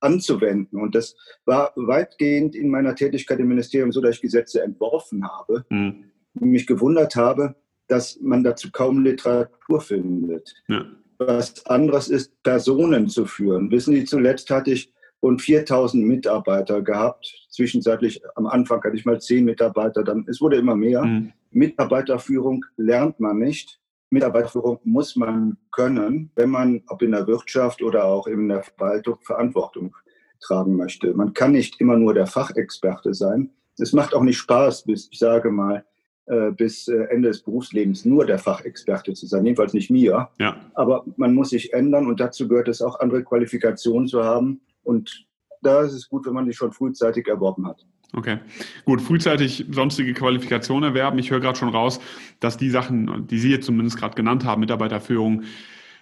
anzuwenden. 0.01 0.81
Und 0.81 0.95
das 0.95 1.17
war 1.45 1.73
weitgehend 1.77 2.55
in 2.55 2.69
meiner 2.69 2.95
Tätigkeit 2.95 3.39
im 3.39 3.49
Ministerium 3.49 3.93
so, 3.93 4.01
dass 4.01 4.17
ich 4.17 4.23
Gesetze 4.23 4.63
entworfen 4.63 5.27
habe, 5.27 5.65
mhm. 5.71 6.05
mich 6.35 6.67
gewundert 6.67 7.17
habe, 7.17 7.55
dass 7.87 8.21
man 8.21 8.43
dazu 8.43 8.71
kaum 8.73 9.05
Literatur 9.05 9.81
findet. 9.81 10.55
Ja. 10.69 10.85
Was 11.19 11.65
anderes 11.67 12.09
ist, 12.09 12.43
Personen 12.43 13.09
zu 13.09 13.25
führen. 13.25 13.71
Wissen 13.71 13.95
Sie, 13.95 14.05
zuletzt 14.05 14.51
hatte 14.51 14.73
ich 14.73 14.93
rund 15.23 15.41
4000 15.41 16.05
Mitarbeiter 16.05 16.83
gehabt. 16.83 17.47
Zwischenzeitlich, 17.51 18.21
am 18.35 18.47
Anfang 18.47 18.83
hatte 18.83 18.97
ich 18.97 19.07
mal 19.07 19.21
10 19.21 19.45
Mitarbeiter, 19.45 20.05
dann, 20.05 20.27
es 20.29 20.41
wurde 20.41 20.57
immer 20.57 20.77
mehr. 20.77 21.05
Mhm. 21.05 21.33
Mitarbeiterführung 21.53 22.67
lernt 22.77 23.19
man 23.19 23.39
nicht. 23.39 23.81
Mitarbeiterführung 24.11 24.81
muss 24.85 25.17
man 25.17 25.57
können, 25.73 26.31
wenn 26.37 26.51
man, 26.51 26.83
ob 26.89 27.03
in 27.03 27.13
der 27.13 27.27
Wirtschaft 27.27 27.83
oder 27.83 28.05
auch 28.05 28.27
in 28.27 28.49
der 28.49 28.63
Verwaltung, 28.63 29.19
Verantwortung 29.23 29.97
tragen 30.41 30.77
möchte. 30.77 31.13
Man 31.15 31.35
kann 31.35 31.53
nicht 31.53 31.81
immer 31.81 31.97
nur 31.97 32.15
der 32.15 32.27
Fachexperte 32.27 33.15
sein. 33.15 33.51
Es 33.79 33.93
macht 33.93 34.15
auch 34.15 34.23
nicht 34.23 34.39
Spaß, 34.39 34.85
bis, 34.85 35.09
ich 35.11 35.19
sage 35.19 35.51
mal, 35.51 35.85
äh, 36.27 36.51
bis 36.51 36.89
äh, 36.89 37.05
Ende 37.11 37.29
des 37.29 37.43
Berufslebens 37.43 38.05
nur 38.05 38.27
der 38.27 38.39
Fachexperte 38.39 39.13
zu 39.13 39.27
sein, 39.27 39.45
jedenfalls 39.45 39.75
nicht 39.75 39.91
mir. 39.91 40.29
Ja. 40.39 40.57
Aber 40.75 41.05
man 41.17 41.35
muss 41.35 41.51
sich 41.51 41.73
ändern 41.73 42.07
und 42.07 42.21
dazu 42.21 42.49
gehört 42.49 42.69
es 42.69 42.83
auch, 42.83 42.99
andere 43.01 43.23
Qualifikationen 43.23 44.09
zu 44.09 44.25
haben. 44.25 44.61
Und 44.83 45.27
da 45.63 45.83
ist 45.83 45.93
es 45.93 46.09
gut, 46.09 46.27
wenn 46.27 46.35
man 46.35 46.47
die 46.47 46.53
schon 46.53 46.73
frühzeitig 46.73 47.29
erworben 47.29 47.67
hat. 47.67 47.87
Okay, 48.13 48.39
gut, 48.85 49.03
frühzeitig 49.03 49.67
sonstige 49.71 50.15
Qualifikationen 50.15 50.91
erwerben. 50.91 51.19
Ich 51.19 51.31
höre 51.31 51.41
gerade 51.41 51.59
schon 51.59 51.69
raus, 51.69 52.01
dass 52.41 52.57
die 52.57 52.71
Sachen, 52.71 53.27
die 53.27 53.39
Sie 53.39 53.51
jetzt 53.51 53.67
zumindest 53.67 53.99
gerade 53.99 54.15
genannt 54.15 54.45
haben, 54.45 54.61
Mitarbeiterführung, 54.61 55.43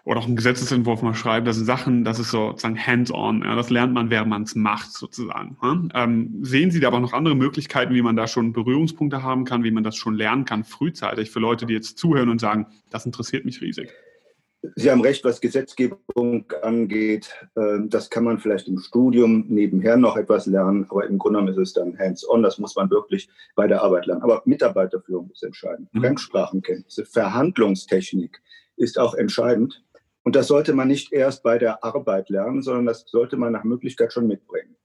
oder 0.05 0.21
auch 0.21 0.27
einen 0.27 0.37
Gesetzesentwurf 0.37 1.03
mal 1.03 1.15
schreiben, 1.15 1.47
das 1.47 1.57
sind 1.57 1.65
Sachen, 1.65 2.05
das 2.05 2.19
ist 2.19 2.31
sozusagen 2.31 2.79
hands-on, 2.79 3.43
ja, 3.43 3.55
das 3.55 3.71
lernt 3.71 3.95
man, 3.95 4.11
während 4.11 4.29
man 4.29 4.43
es 4.43 4.55
macht 4.55 4.93
sozusagen. 4.93 5.57
Ja. 5.63 6.05
Ähm, 6.05 6.41
sehen 6.43 6.71
Sie 6.71 6.81
da 6.81 6.89
aber 6.89 7.01
noch 7.01 7.15
andere 7.15 7.35
Möglichkeiten, 7.35 7.95
wie 7.95 8.03
man 8.03 8.15
da 8.15 8.27
schon 8.27 8.53
Berührungspunkte 8.53 9.23
haben 9.23 9.45
kann, 9.45 9.65
wie 9.65 9.71
man 9.71 9.83
das 9.83 9.97
schon 9.97 10.15
lernen 10.15 10.45
kann 10.45 10.65
frühzeitig 10.65 11.31
für 11.31 11.41
Leute, 11.41 11.65
die 11.65 11.73
jetzt 11.73 11.99
zuhören 11.99 12.29
und 12.29 12.39
sagen, 12.39 12.67
das 12.91 13.07
interessiert 13.07 13.47
mich 13.47 13.63
riesig? 13.63 13.89
Sie 14.77 14.91
haben 14.91 15.01
recht, 15.03 15.25
was 15.25 15.41
Gesetzgebung 15.41 16.51
angeht. 16.63 17.35
Ähm, 17.57 17.89
das 17.91 18.11
kann 18.11 18.25
man 18.25 18.39
vielleicht 18.39 18.69
im 18.69 18.79
Studium 18.79 19.45
nebenher 19.49 19.97
noch 19.97 20.17
etwas 20.17 20.47
lernen, 20.47 20.87
aber 20.89 21.07
im 21.07 21.19
Grunde 21.19 21.41
genommen 21.41 21.53
ist 21.53 21.69
es 21.69 21.73
dann 21.75 21.99
hands-on. 21.99 22.43
Das 22.43 22.59
muss 22.59 22.77
man 22.77 22.91
wirklich 22.91 23.29
bei 23.55 23.67
der 23.67 23.83
Arbeit 23.83 24.07
lernen. 24.07 24.23
Aber 24.23 24.43
Mitarbeiterführung 24.45 25.31
ist 25.33 25.43
entscheidend. 25.43 25.93
Mhm. 25.93 26.01
Fremdsprachenkenntnisse, 26.01 27.05
Verhandlungstechnik 27.05 28.41
ist 28.77 28.99
auch 28.99 29.15
entscheidend. 29.15 29.85
Und 30.23 30.37
das 30.37 30.49
sollte 30.49 30.73
man 30.73 30.89
nicht 30.89 31.13
erst 31.13 31.43
bei 31.43 31.59
der 31.59 31.85
Arbeit 31.85 32.31
lernen, 32.31 32.63
sondern 32.63 32.87
das 32.87 33.05
sollte 33.07 33.37
man 33.37 33.53
nach 33.53 33.65
Möglichkeit 33.65 34.13
schon 34.13 34.27
mitbringen. 34.27 34.77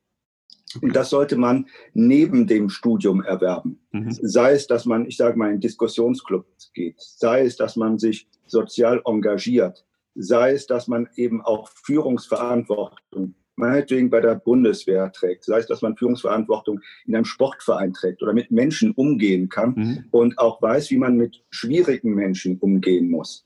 Und 0.81 0.95
das 0.95 1.09
sollte 1.09 1.35
man 1.35 1.67
neben 1.93 2.45
dem 2.45 2.69
Studium 2.69 3.23
erwerben. 3.23 3.79
Mhm. 3.91 4.11
Sei 4.11 4.53
es, 4.53 4.67
dass 4.67 4.85
man, 4.85 5.05
ich 5.05 5.17
sage 5.17 5.38
mal, 5.38 5.51
in 5.51 5.59
Diskussionsclubs 5.59 6.71
geht, 6.73 6.95
sei 6.99 7.41
es, 7.41 7.55
dass 7.55 7.75
man 7.75 7.97
sich 7.97 8.27
sozial 8.45 9.01
engagiert, 9.05 9.85
sei 10.15 10.53
es, 10.53 10.67
dass 10.67 10.88
man 10.88 11.09
eben 11.15 11.41
auch 11.41 11.69
Führungsverantwortung 11.83 13.35
meinetwegen 13.55 14.09
bei 14.09 14.21
der 14.21 14.35
Bundeswehr 14.35 15.11
trägt, 15.11 15.43
sei 15.43 15.59
es, 15.59 15.67
dass 15.67 15.81
man 15.81 15.97
Führungsverantwortung 15.97 16.79
in 17.05 17.15
einem 17.15 17.25
Sportverein 17.25 17.93
trägt 17.93 18.23
oder 18.23 18.33
mit 18.33 18.51
Menschen 18.51 18.91
umgehen 18.91 19.49
kann 19.49 19.73
mhm. 19.75 20.05
und 20.11 20.39
auch 20.39 20.61
weiß, 20.61 20.89
wie 20.91 20.97
man 20.97 21.17
mit 21.17 21.43
schwierigen 21.49 22.13
Menschen 22.13 22.57
umgehen 22.59 23.09
muss. 23.09 23.45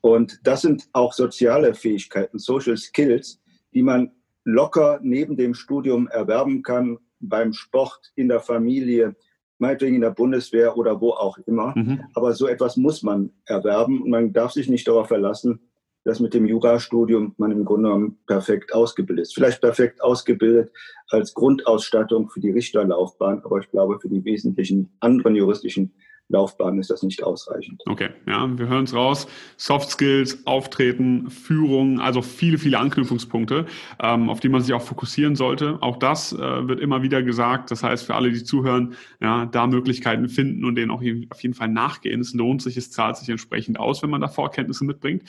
Und 0.00 0.40
das 0.44 0.62
sind 0.62 0.88
auch 0.92 1.12
soziale 1.12 1.74
Fähigkeiten, 1.74 2.38
Social 2.38 2.76
Skills, 2.76 3.40
die 3.74 3.82
man 3.82 4.12
locker 4.44 5.00
neben 5.02 5.36
dem 5.36 5.54
Studium 5.54 6.08
erwerben 6.08 6.62
kann, 6.62 6.98
beim 7.20 7.52
Sport, 7.52 8.12
in 8.14 8.28
der 8.28 8.40
Familie, 8.40 9.14
meinetwegen 9.58 9.96
in 9.96 10.00
der 10.00 10.10
Bundeswehr 10.10 10.76
oder 10.76 11.00
wo 11.00 11.10
auch 11.10 11.38
immer. 11.46 11.74
Mhm. 11.76 12.00
Aber 12.14 12.32
so 12.32 12.46
etwas 12.46 12.76
muss 12.76 13.02
man 13.02 13.30
erwerben 13.44 14.02
und 14.02 14.10
man 14.10 14.32
darf 14.32 14.52
sich 14.52 14.68
nicht 14.68 14.88
darauf 14.88 15.08
verlassen, 15.08 15.60
dass 16.04 16.18
mit 16.18 16.32
dem 16.32 16.46
Jurastudium 16.46 17.34
man 17.36 17.52
im 17.52 17.64
Grunde 17.64 17.90
genommen 17.90 18.18
perfekt 18.26 18.72
ausgebildet 18.72 19.26
ist. 19.26 19.34
Vielleicht 19.34 19.60
perfekt 19.60 20.02
ausgebildet 20.02 20.72
als 21.08 21.34
Grundausstattung 21.34 22.30
für 22.30 22.40
die 22.40 22.50
Richterlaufbahn, 22.50 23.42
aber 23.44 23.58
ich 23.58 23.70
glaube, 23.70 24.00
für 24.00 24.08
die 24.08 24.24
wesentlichen 24.24 24.90
anderen 25.00 25.36
juristischen 25.36 25.92
Laufbahn 26.30 26.78
ist 26.78 26.90
das 26.90 27.02
nicht 27.02 27.22
ausreichend. 27.22 27.82
Okay, 27.86 28.10
ja, 28.26 28.48
wir 28.58 28.68
hören 28.68 28.84
es 28.84 28.94
raus. 28.94 29.26
Soft 29.56 29.90
Skills, 29.90 30.46
Auftreten, 30.46 31.28
Führung, 31.28 32.00
also 32.00 32.22
viele, 32.22 32.56
viele 32.56 32.78
Anknüpfungspunkte, 32.78 33.66
ähm, 34.00 34.30
auf 34.30 34.40
die 34.40 34.48
man 34.48 34.62
sich 34.62 34.72
auch 34.72 34.82
fokussieren 34.82 35.36
sollte. 35.36 35.78
Auch 35.80 35.96
das 35.96 36.32
äh, 36.32 36.38
wird 36.38 36.80
immer 36.80 37.02
wieder 37.02 37.22
gesagt. 37.22 37.70
Das 37.70 37.82
heißt, 37.82 38.06
für 38.06 38.14
alle, 38.14 38.30
die 38.30 38.44
zuhören, 38.44 38.94
ja, 39.20 39.46
da 39.46 39.66
Möglichkeiten 39.66 40.28
finden 40.28 40.64
und 40.64 40.76
denen 40.76 40.90
auch 40.90 41.02
auf 41.30 41.42
jeden 41.42 41.54
Fall 41.54 41.68
nachgehen. 41.68 42.20
Es 42.20 42.32
lohnt 42.32 42.62
sich, 42.62 42.76
es 42.76 42.90
zahlt 42.90 43.16
sich 43.16 43.28
entsprechend 43.28 43.78
aus, 43.78 44.02
wenn 44.02 44.10
man 44.10 44.20
da 44.20 44.28
Vorkenntnisse 44.28 44.84
mitbringt. 44.84 45.24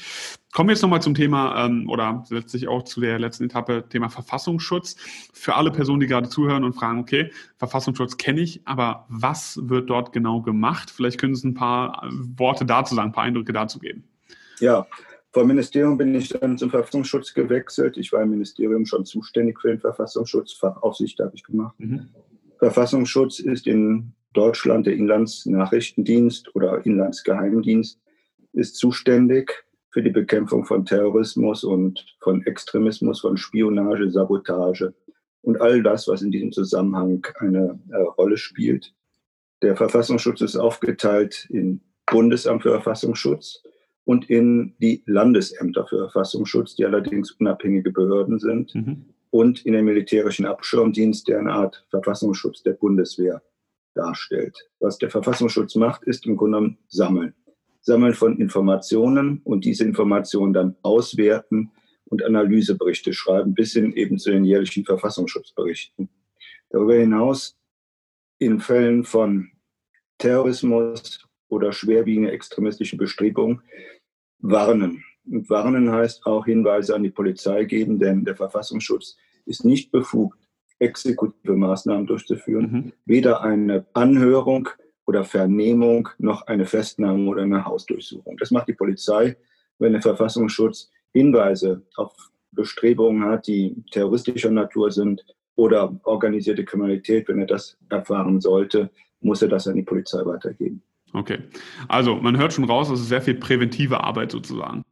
Kommen 0.51 0.67
wir 0.67 0.73
jetzt 0.73 0.81
nochmal 0.81 1.01
zum 1.01 1.15
Thema 1.15 1.65
ähm, 1.65 1.89
oder 1.89 2.25
letztlich 2.29 2.67
auch 2.67 2.83
zu 2.83 2.99
der 2.99 3.19
letzten 3.19 3.45
Etappe, 3.45 3.85
Thema 3.87 4.09
Verfassungsschutz. 4.09 4.97
Für 5.31 5.55
alle 5.55 5.71
Personen, 5.71 6.01
die 6.01 6.07
gerade 6.07 6.27
zuhören 6.27 6.65
und 6.65 6.73
fragen, 6.73 6.99
okay, 6.99 7.31
Verfassungsschutz 7.57 8.17
kenne 8.17 8.41
ich, 8.41 8.61
aber 8.65 9.05
was 9.07 9.59
wird 9.63 9.89
dort 9.89 10.11
genau 10.11 10.41
gemacht? 10.41 10.91
Vielleicht 10.91 11.19
können 11.19 11.35
Sie 11.35 11.47
ein 11.47 11.53
paar 11.53 12.03
äh, 12.03 12.09
Worte 12.37 12.65
dazu 12.65 12.95
sagen, 12.95 13.09
ein 13.09 13.13
paar 13.13 13.23
Eindrücke 13.23 13.53
dazu 13.53 13.79
geben. 13.79 14.03
Ja, 14.59 14.85
vom 15.31 15.47
Ministerium 15.47 15.97
bin 15.97 16.13
ich 16.13 16.27
dann 16.27 16.57
zum 16.57 16.69
Verfassungsschutz 16.69 17.33
gewechselt. 17.33 17.95
Ich 17.95 18.11
war 18.11 18.21
im 18.21 18.31
Ministerium 18.31 18.85
schon 18.85 19.05
zuständig 19.05 19.59
für 19.61 19.69
den 19.69 19.79
Verfassungsschutz, 19.79 20.51
Fachaufsicht 20.51 21.17
habe 21.19 21.31
ich 21.33 21.43
gemacht. 21.43 21.79
Mhm. 21.79 22.09
Verfassungsschutz 22.59 23.39
ist 23.39 23.65
in 23.65 24.11
Deutschland 24.33 24.85
der 24.85 24.95
Inlandsnachrichtendienst 24.95 26.53
oder 26.55 26.85
Inlandsgeheimdienst, 26.85 27.99
ist 28.51 28.75
zuständig 28.75 29.63
für 29.91 30.01
die 30.01 30.09
Bekämpfung 30.09 30.65
von 30.65 30.85
Terrorismus 30.85 31.63
und 31.63 32.05
von 32.19 32.45
Extremismus, 32.45 33.21
von 33.21 33.37
Spionage, 33.37 34.09
Sabotage 34.09 34.93
und 35.41 35.59
all 35.59 35.83
das, 35.83 36.07
was 36.07 36.21
in 36.21 36.31
diesem 36.31 36.51
Zusammenhang 36.51 37.25
eine 37.39 37.79
äh, 37.91 37.97
Rolle 37.97 38.37
spielt. 38.37 38.93
Der 39.61 39.75
Verfassungsschutz 39.75 40.41
ist 40.41 40.55
aufgeteilt 40.55 41.47
in 41.49 41.81
Bundesamt 42.05 42.63
für 42.63 42.71
Verfassungsschutz 42.71 43.61
und 44.05 44.29
in 44.29 44.75
die 44.79 45.03
Landesämter 45.05 45.85
für 45.87 46.09
Verfassungsschutz, 46.09 46.75
die 46.75 46.85
allerdings 46.85 47.31
unabhängige 47.31 47.91
Behörden 47.91 48.39
sind, 48.39 48.73
mhm. 48.73 49.05
und 49.29 49.65
in 49.65 49.73
den 49.73 49.85
militärischen 49.85 50.45
Abschirmdienst, 50.45 51.27
der 51.27 51.39
eine 51.39 51.51
Art 51.51 51.85
Verfassungsschutz 51.89 52.63
der 52.63 52.73
Bundeswehr 52.73 53.41
darstellt. 53.93 54.57
Was 54.79 54.97
der 54.97 55.09
Verfassungsschutz 55.09 55.75
macht, 55.75 56.03
ist 56.03 56.25
im 56.25 56.37
Grunde 56.37 56.57
genommen 56.57 56.77
sammeln. 56.87 57.33
Sammeln 57.81 58.13
von 58.13 58.39
Informationen 58.39 59.41
und 59.43 59.65
diese 59.65 59.83
Informationen 59.83 60.53
dann 60.53 60.75
auswerten 60.83 61.71
und 62.05 62.23
Analyseberichte 62.23 63.13
schreiben, 63.13 63.53
bis 63.53 63.73
hin 63.73 63.93
eben 63.93 64.19
zu 64.19 64.31
den 64.31 64.45
jährlichen 64.45 64.85
Verfassungsschutzberichten. 64.85 66.09
Darüber 66.69 66.95
hinaus 66.95 67.57
in 68.37 68.59
Fällen 68.59 69.03
von 69.03 69.49
Terrorismus 70.17 71.25
oder 71.49 71.73
schwerwiegende 71.73 72.31
extremistische 72.31 72.97
Bestrebungen 72.97 73.61
warnen. 74.39 75.03
Und 75.25 75.49
warnen 75.49 75.91
heißt 75.91 76.25
auch 76.25 76.45
Hinweise 76.45 76.95
an 76.95 77.03
die 77.03 77.11
Polizei 77.11 77.65
geben, 77.65 77.99
denn 77.99 78.25
der 78.25 78.35
Verfassungsschutz 78.35 79.17
ist 79.45 79.65
nicht 79.65 79.91
befugt, 79.91 80.39
exekutive 80.79 81.55
Maßnahmen 81.55 82.07
durchzuführen, 82.07 82.71
mhm. 82.71 82.93
weder 83.05 83.41
eine 83.41 83.85
Anhörung 83.93 84.69
oder 85.11 85.25
Vernehmung 85.25 86.07
noch 86.19 86.47
eine 86.47 86.65
Festnahme 86.65 87.29
oder 87.29 87.41
eine 87.41 87.65
Hausdurchsuchung. 87.65 88.37
Das 88.37 88.49
macht 88.49 88.69
die 88.69 88.73
Polizei, 88.73 89.35
wenn 89.77 89.91
der 89.91 90.01
Verfassungsschutz 90.01 90.89
Hinweise 91.11 91.81
auf 91.97 92.13
Bestrebungen 92.51 93.25
hat, 93.25 93.45
die 93.45 93.75
terroristischer 93.91 94.51
Natur 94.51 94.89
sind 94.89 95.25
oder 95.55 95.99
organisierte 96.03 96.63
Kriminalität, 96.63 97.27
wenn 97.27 97.39
er 97.39 97.45
das 97.45 97.77
erfahren 97.89 98.39
sollte, 98.39 98.89
muss 99.19 99.41
er 99.41 99.49
das 99.49 99.67
an 99.67 99.75
die 99.75 99.83
Polizei 99.83 100.25
weitergeben. 100.25 100.81
Okay. 101.11 101.39
Also 101.89 102.15
man 102.15 102.37
hört 102.37 102.53
schon 102.53 102.63
raus, 102.63 102.89
es 102.89 103.01
ist 103.01 103.09
sehr 103.09 103.21
viel 103.21 103.35
präventive 103.35 104.01
Arbeit 104.01 104.31
sozusagen. 104.31 104.83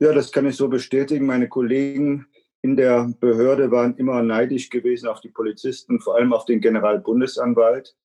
Ja, 0.00 0.12
das 0.12 0.32
kann 0.32 0.44
ich 0.44 0.56
so 0.56 0.68
bestätigen. 0.68 1.24
Meine 1.24 1.48
Kollegen 1.48 2.26
in 2.60 2.76
der 2.76 3.10
Behörde 3.20 3.70
waren 3.70 3.96
immer 3.96 4.22
neidisch 4.22 4.68
gewesen 4.68 5.08
auf 5.08 5.20
die 5.22 5.30
Polizisten, 5.30 5.98
vor 5.98 6.16
allem 6.16 6.34
auf 6.34 6.44
den 6.44 6.60
Generalbundesanwalt, 6.60 7.96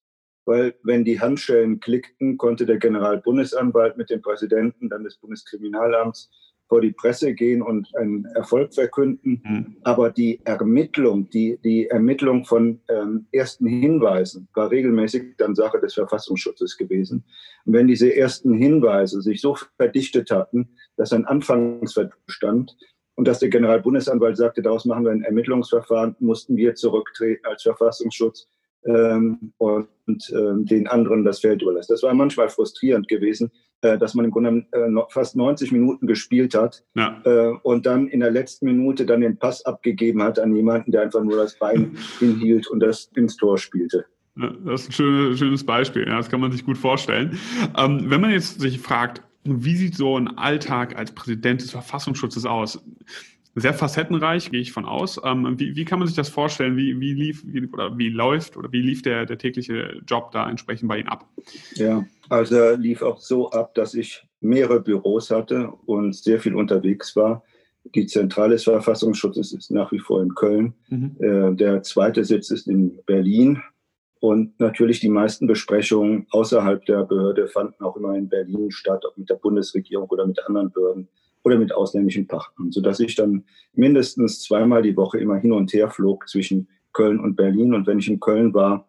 weil 0.52 0.76
wenn 0.84 1.06
die 1.06 1.22
Handschellen 1.22 1.80
klickten, 1.80 2.38
konnte 2.38 2.66
der 2.66 2.78
Generalbundesanwalt 2.78 3.96
mit 3.96 4.10
dem 4.10 4.22
Präsidenten 4.22 4.90
dann 4.90 5.06
des 5.06 5.16
Bundeskriminalamts 5.16 6.30
vor 6.68 6.82
die 6.82 6.92
Presse 6.92 7.34
gehen 7.34 7.62
und 7.62 7.88
einen 7.96 8.26
Erfolg 8.36 8.74
verkünden. 8.74 9.42
Mhm. 9.46 9.78
Aber 9.84 10.10
die 10.10 10.42
Ermittlung, 10.44 11.30
die, 11.30 11.58
die 11.64 11.88
Ermittlung 11.88 12.44
von 12.44 12.82
ähm, 12.90 13.28
ersten 13.32 13.66
Hinweisen 13.66 14.50
war 14.54 14.70
regelmäßig 14.72 15.38
dann 15.38 15.56
Sache 15.56 15.80
des 15.80 15.94
Verfassungsschutzes 15.94 16.78
gewesen. 16.78 17.24
Und 17.64 17.72
wenn 17.72 17.88
diese 17.88 18.14
ersten 18.14 18.54
Hinweise 18.54 19.22
sich 19.22 19.40
so 19.40 19.56
verdichtet 19.78 20.32
hatten, 20.32 20.68
dass 20.98 21.14
ein 21.14 21.24
Anfangsverdacht 21.24 22.26
bestand 22.26 22.76
und 23.16 23.26
dass 23.26 23.40
der 23.40 23.50
Generalbundesanwalt 23.50 24.36
sagte, 24.36 24.62
daraus 24.62 24.84
machen 24.84 25.06
wir 25.06 25.12
ein 25.12 25.24
Ermittlungsverfahren, 25.24 26.18
mussten 26.20 26.58
wir 26.58 26.76
zurücktreten 26.76 27.46
als 27.46 27.64
Verfassungsschutz 27.64 28.50
ähm, 28.86 29.54
und 29.58 29.88
ähm, 30.34 30.66
den 30.66 30.88
anderen 30.88 31.24
das 31.24 31.40
Feld 31.40 31.62
überlässt. 31.62 31.90
Das 31.90 32.04
war 32.04 32.14
manchmal 32.14 32.50
frustrierend 32.50 33.08
gewesen, 33.08 33.52
äh, 33.82 33.98
dass 33.98 34.14
man 34.14 34.26
im 34.26 34.32
Grunde 34.32 34.66
äh, 34.72 34.90
fast 35.10 35.36
90 35.36 35.72
Minuten 35.72 36.08
gespielt 36.08 36.54
hat 36.54 36.84
ja. 36.96 37.22
äh, 37.24 37.54
und 37.64 37.86
dann 37.86 38.08
in 38.08 38.20
der 38.20 38.32
letzten 38.32 38.66
Minute 38.66 39.06
dann 39.06 39.22
den 39.22 39.38
Pass 39.38 39.66
abgegeben 39.66 40.22
hat 40.22 40.40
an 40.40 40.56
jemanden, 40.56 40.92
der 40.92 41.02
einfach 41.04 41.24
nur 41.24 41.38
das 41.38 41.58
Bein 41.58 41.98
hinhielt 42.20 42.68
und 42.68 42.80
das 42.80 43.10
ins 43.16 43.38
Tor 43.38 43.58
spielte. 43.58 44.06
Ja, 44.38 44.54
das 44.66 44.84
ist 44.84 44.90
ein 44.90 44.94
schönes, 44.94 45.40
schönes 45.40 45.66
Beispiel. 45.66 46.08
Ja, 46.08 46.18
das 46.18 46.30
kann 46.30 46.40
man 46.40 46.52
sich 46.52 46.66
gut 46.66 46.78
vorstellen. 46.78 47.38
Ähm, 47.78 48.10
wenn 48.10 48.22
man 48.22 48.32
jetzt 48.32 48.62
sich 48.62 48.80
fragt, 48.80 49.22
wie 49.44 49.76
sieht 49.76 49.96
so 49.96 50.18
ein 50.18 50.38
Alltag 50.38 50.96
als 50.98 51.12
Präsident 51.12 51.62
des 51.62 51.72
Verfassungsschutzes 51.72 52.46
aus? 52.46 52.84
Sehr 53.56 53.74
facettenreich, 53.74 54.52
gehe 54.52 54.62
ich 54.62 54.72
von 54.72 54.86
aus. 54.86 55.20
Ähm, 55.24 55.60
wie, 55.60 55.76
wie, 55.76 55.86
kann 55.86 56.00
man 56.00 56.08
sich 56.08 56.16
das 56.16 56.30
vorstellen? 56.30 56.78
Wie, 56.78 57.00
wie 57.00 57.14
lief 57.14 57.44
wie, 57.46 57.68
oder 57.68 57.98
wie 57.98 58.10
läuft 58.10 58.56
oder 58.56 58.72
wie 58.72 58.82
lief 58.82 59.02
der, 59.02 59.26
der 59.26 59.38
tägliche 59.38 60.02
Job 60.08 60.32
da 60.32 60.50
entsprechend 60.50 60.88
bei 60.88 61.00
Ihnen 61.00 61.10
ab? 61.10 61.28
Ja, 61.76 62.06
also 62.30 62.76
lief 62.76 63.02
auch 63.02 63.20
so 63.20 63.52
ab, 63.52 63.74
dass 63.76 63.94
ich 63.94 64.24
mehrere 64.40 64.80
Büros 64.80 65.32
hatte 65.32 65.70
und 65.86 66.16
sehr 66.16 66.40
viel 66.40 66.56
unterwegs 66.56 67.16
war. 67.16 67.44
Die 67.96 68.06
Zentrale 68.06 68.54
des 68.54 68.64
Verfassungsschutzes 68.64 69.54
ist 69.54 69.72
nach 69.72 69.92
wie 69.92 70.00
vor 70.00 70.22
in 70.22 70.34
Köln. 70.36 70.74
Mhm. 70.90 71.16
Äh, 71.20 71.56
der 71.56 71.84
zweite 71.84 72.24
Sitz 72.24 72.52
ist 72.52 72.68
in 72.68 73.00
Berlin. 73.06 73.62
Und 74.20 74.60
natürlich 74.60 75.00
die 75.00 75.10
meisten 75.10 75.48
Besprechungen 75.48 76.28
außerhalb 76.30 76.86
der 76.86 77.04
Behörde 77.04 77.48
fanden 77.48 77.84
auch 77.84 77.98
immer 77.98 78.16
in 78.16 78.30
Berlin 78.30 78.70
statt, 78.70 79.04
ob 79.04 79.18
mit 79.18 79.32
der 79.32 79.36
Bundesregierung 79.36 80.08
oder 80.10 80.28
mit 80.28 80.46
anderen 80.46 80.72
Behörden 80.72 81.08
oder 81.44 81.58
mit 81.58 81.74
ausländischen 81.74 82.28
Partnern, 82.28 82.72
sodass 82.72 83.00
ich 83.00 83.16
dann 83.16 83.46
mindestens 83.74 84.42
zweimal 84.42 84.82
die 84.82 84.96
Woche 84.96 85.20
immer 85.20 85.38
hin 85.38 85.52
und 85.52 85.74
her 85.74 85.90
flog 85.90 86.28
zwischen 86.28 86.68
Köln 86.94 87.20
und 87.20 87.36
Berlin. 87.36 87.74
Und 87.74 87.88
wenn 87.88 88.00
ich 88.00 88.10
in 88.10 88.20
Köln 88.20 88.54
war, 88.54 88.88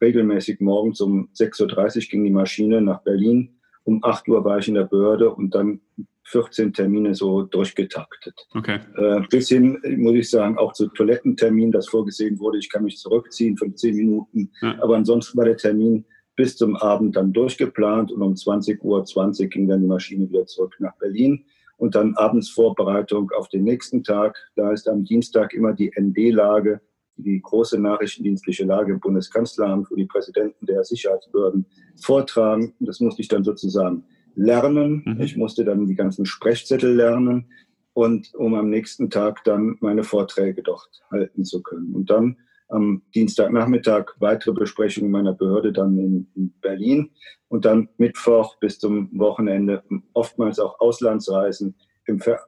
regelmäßig 0.00 0.60
morgens 0.60 1.00
um 1.00 1.28
6.30 1.34 1.96
Uhr 1.96 2.02
ging 2.10 2.24
die 2.24 2.30
Maschine 2.30 2.80
nach 2.80 3.02
Berlin. 3.02 3.56
Um 3.84 4.02
8 4.02 4.28
Uhr 4.28 4.44
war 4.44 4.58
ich 4.58 4.68
in 4.68 4.74
der 4.74 4.84
Behörde 4.84 5.30
und 5.30 5.54
dann 5.54 5.80
14 6.24 6.72
Termine 6.72 7.14
so 7.14 7.42
durchgetaktet. 7.42 8.34
Okay. 8.54 8.80
Äh, 8.96 9.20
bis 9.28 9.50
hin, 9.50 9.78
muss 9.98 10.14
ich 10.14 10.30
sagen, 10.30 10.56
auch 10.56 10.72
zu 10.72 10.88
Toilettentermin, 10.88 11.70
das 11.70 11.88
vorgesehen 11.88 12.38
wurde. 12.38 12.58
Ich 12.58 12.70
kann 12.70 12.84
mich 12.84 12.96
zurückziehen 12.96 13.58
für 13.58 13.72
10 13.72 13.94
Minuten. 13.94 14.50
Ja. 14.62 14.82
Aber 14.82 14.96
ansonsten 14.96 15.36
war 15.36 15.44
der 15.44 15.58
Termin 15.58 16.06
bis 16.34 16.56
zum 16.56 16.76
Abend 16.76 17.14
dann 17.16 17.32
durchgeplant 17.32 18.10
und 18.10 18.22
um 18.22 18.32
20.20 18.32 18.80
Uhr 18.80 19.04
20 19.04 19.52
ging 19.52 19.68
dann 19.68 19.82
die 19.82 19.86
Maschine 19.86 20.28
wieder 20.28 20.46
zurück 20.46 20.74
nach 20.78 20.96
Berlin 20.96 21.44
und 21.76 21.94
dann 21.94 22.14
abends 22.14 22.50
Vorbereitung 22.50 23.30
auf 23.32 23.48
den 23.48 23.64
nächsten 23.64 24.04
Tag. 24.04 24.36
Da 24.56 24.72
ist 24.72 24.88
am 24.88 25.04
Dienstag 25.04 25.52
immer 25.54 25.72
die 25.72 25.92
ND-Lage, 25.98 26.80
die 27.16 27.40
große 27.40 27.80
nachrichtendienstliche 27.80 28.64
Lage 28.64 28.92
im 28.92 29.00
Bundeskanzleramt, 29.00 29.90
wo 29.90 29.94
die 29.94 30.06
Präsidenten 30.06 30.66
der 30.66 30.84
Sicherheitsbehörden 30.84 31.66
vortragen. 32.00 32.74
Das 32.80 33.00
musste 33.00 33.22
ich 33.22 33.28
dann 33.28 33.44
sozusagen 33.44 34.04
lernen. 34.34 35.02
Mhm. 35.04 35.20
Ich 35.20 35.36
musste 35.36 35.64
dann 35.64 35.86
die 35.86 35.94
ganzen 35.94 36.26
Sprechzettel 36.26 36.94
lernen 36.94 37.46
und 37.92 38.34
um 38.34 38.54
am 38.54 38.68
nächsten 38.68 39.10
Tag 39.10 39.44
dann 39.44 39.76
meine 39.80 40.02
Vorträge 40.02 40.62
dort 40.62 41.02
halten 41.10 41.44
zu 41.44 41.62
können. 41.62 41.94
Und 41.94 42.10
dann 42.10 42.36
am 42.68 43.02
Dienstagnachmittag 43.14 44.12
weitere 44.18 44.52
Besprechungen 44.52 45.10
meiner 45.10 45.32
Behörde 45.32 45.72
dann 45.72 45.98
in, 45.98 46.26
in, 46.34 46.54
Berlin 46.60 47.10
und 47.48 47.64
dann 47.64 47.88
Mittwoch 47.98 48.56
bis 48.58 48.78
zum 48.78 49.10
Wochenende 49.18 49.82
oftmals 50.12 50.58
auch 50.58 50.80
Auslandsreisen, 50.80 51.74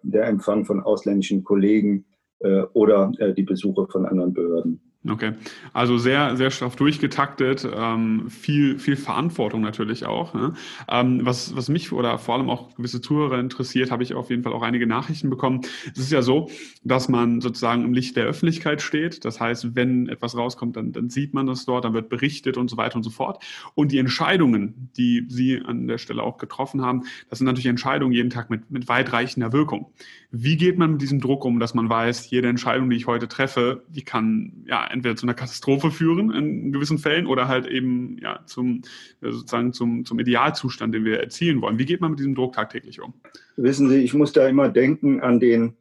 der 0.03 0.27
Empfang 0.27 0.65
von 0.65 0.83
ausländischen 0.83 1.45
Kollegen 1.45 2.05
äh, 2.41 2.63
oder 2.73 3.13
äh, 3.19 3.33
die 3.33 3.43
Besuche 3.43 3.87
von 3.89 4.07
anderen 4.07 4.35
Behörden. 4.35 4.81
Okay, 5.09 5.35
also 5.73 5.99
sehr, 5.99 6.37
sehr 6.37 6.51
straff 6.51 6.75
durchgetaktet, 6.75 7.69
ähm, 7.73 8.29
viel, 8.29 8.79
viel 8.79 8.97
Verantwortung 8.97 9.61
natürlich 9.61 10.05
auch. 10.05 10.35
Ne? 10.35 10.55
Ähm, 10.89 11.21
was, 11.23 11.55
was 11.55 11.69
mich 11.69 11.93
oder 11.93 12.19
vor 12.19 12.35
allem 12.35 12.51
auch 12.51 12.75
gewisse 12.75 13.01
Zuhörer 13.01 13.39
interessiert, 13.39 13.91
habe 13.91 14.03
ich 14.03 14.15
auf 14.15 14.31
jeden 14.31 14.43
Fall 14.43 14.53
auch 14.53 14.63
einige 14.63 14.87
Nachrichten 14.87 15.31
bekommen. 15.31 15.61
Es 15.93 16.01
ist 16.01 16.11
ja 16.11 16.23
so, 16.23 16.51
dass 16.83 17.09
man 17.09 17.41
sozusagen 17.41 17.85
im 17.85 17.93
Licht 17.93 18.17
der 18.17 18.25
Öffentlichkeit 18.25 18.83
steht. 18.83 19.25
Das 19.25 19.41
heißt, 19.41 19.77
wenn 19.77 20.09
etwas 20.09 20.37
rauskommt, 20.37 20.77
dann, 20.77 20.93
dann 20.93 21.09
sieht 21.09 21.35
man 21.35 21.47
das 21.47 21.67
dort, 21.67 21.85
dann 21.85 21.95
wird 21.95 22.09
berichtet 22.09 22.57
und 22.57 22.69
so 22.69 22.77
weiter 22.77 22.97
und 22.97 23.03
so 23.03 23.11
fort. 23.11 23.45
Und 23.75 23.93
die 23.93 23.99
Entscheidungen, 23.99 24.91
die 24.97 25.25
Sie 25.29 25.61
an 25.65 25.87
der 25.87 25.99
Stelle 25.99 26.23
auch 26.23 26.39
getroffen 26.39 26.83
haben, 26.83 27.05
das 27.29 27.39
sind 27.39 27.47
natürlich 27.47 27.67
Entscheidungen 27.67 28.13
jeden 28.13 28.31
Tag 28.31 28.51
mit, 28.51 28.71
mit 28.71 28.89
weitreichender 28.89 29.53
Wirkung. 29.53 29.93
Wie 30.31 30.57
geht 30.57 30.79
man 30.79 30.93
mit 30.93 31.03
diesem 31.03 31.21
Druck 31.21 31.45
um, 31.45 31.61
dass 31.61 31.75
man 31.75 31.89
weiß, 31.89 32.29
jede 32.31 32.49
Entscheidung, 32.49 32.91
die 32.91 32.97
ich 32.97 33.07
heute 33.07 33.29
treffe, 33.29 33.85
die 33.89 34.03
kann 34.03 34.65
ja 34.67 34.85
entweder 34.97 35.17
zu 35.17 35.27
einer 35.27 35.35
Katastrophe 35.35 35.91
führen 35.91 36.33
in 36.33 36.73
gewissen 36.73 36.99
Fällen 36.99 37.27
oder 37.27 37.49
halt 37.49 37.67
eben 37.67 38.19
ja 38.21 38.41
zum 38.47 38.83
äh, 39.23 39.31
sozusagen 39.31 39.73
zum, 39.73 40.05
zum 40.05 40.19
Idealzustand, 40.19 40.95
den 40.95 41.05
wir 41.05 41.21
erzielen 41.21 41.61
wollen. 41.61 41.79
Wie 41.79 41.87
geht 41.87 42.01
man 42.01 42.11
mit 42.11 42.19
diesem 42.19 42.35
Druck 42.35 42.55
tagtäglich 42.55 43.01
um? 43.01 43.15
Wissen 43.57 43.89
Sie, 43.89 43.99
ich 43.99 44.15
muss 44.15 44.33
da 44.33 44.49
immer 44.49 44.69
denken 44.69 45.21
an 45.21 45.41
den 45.41 45.77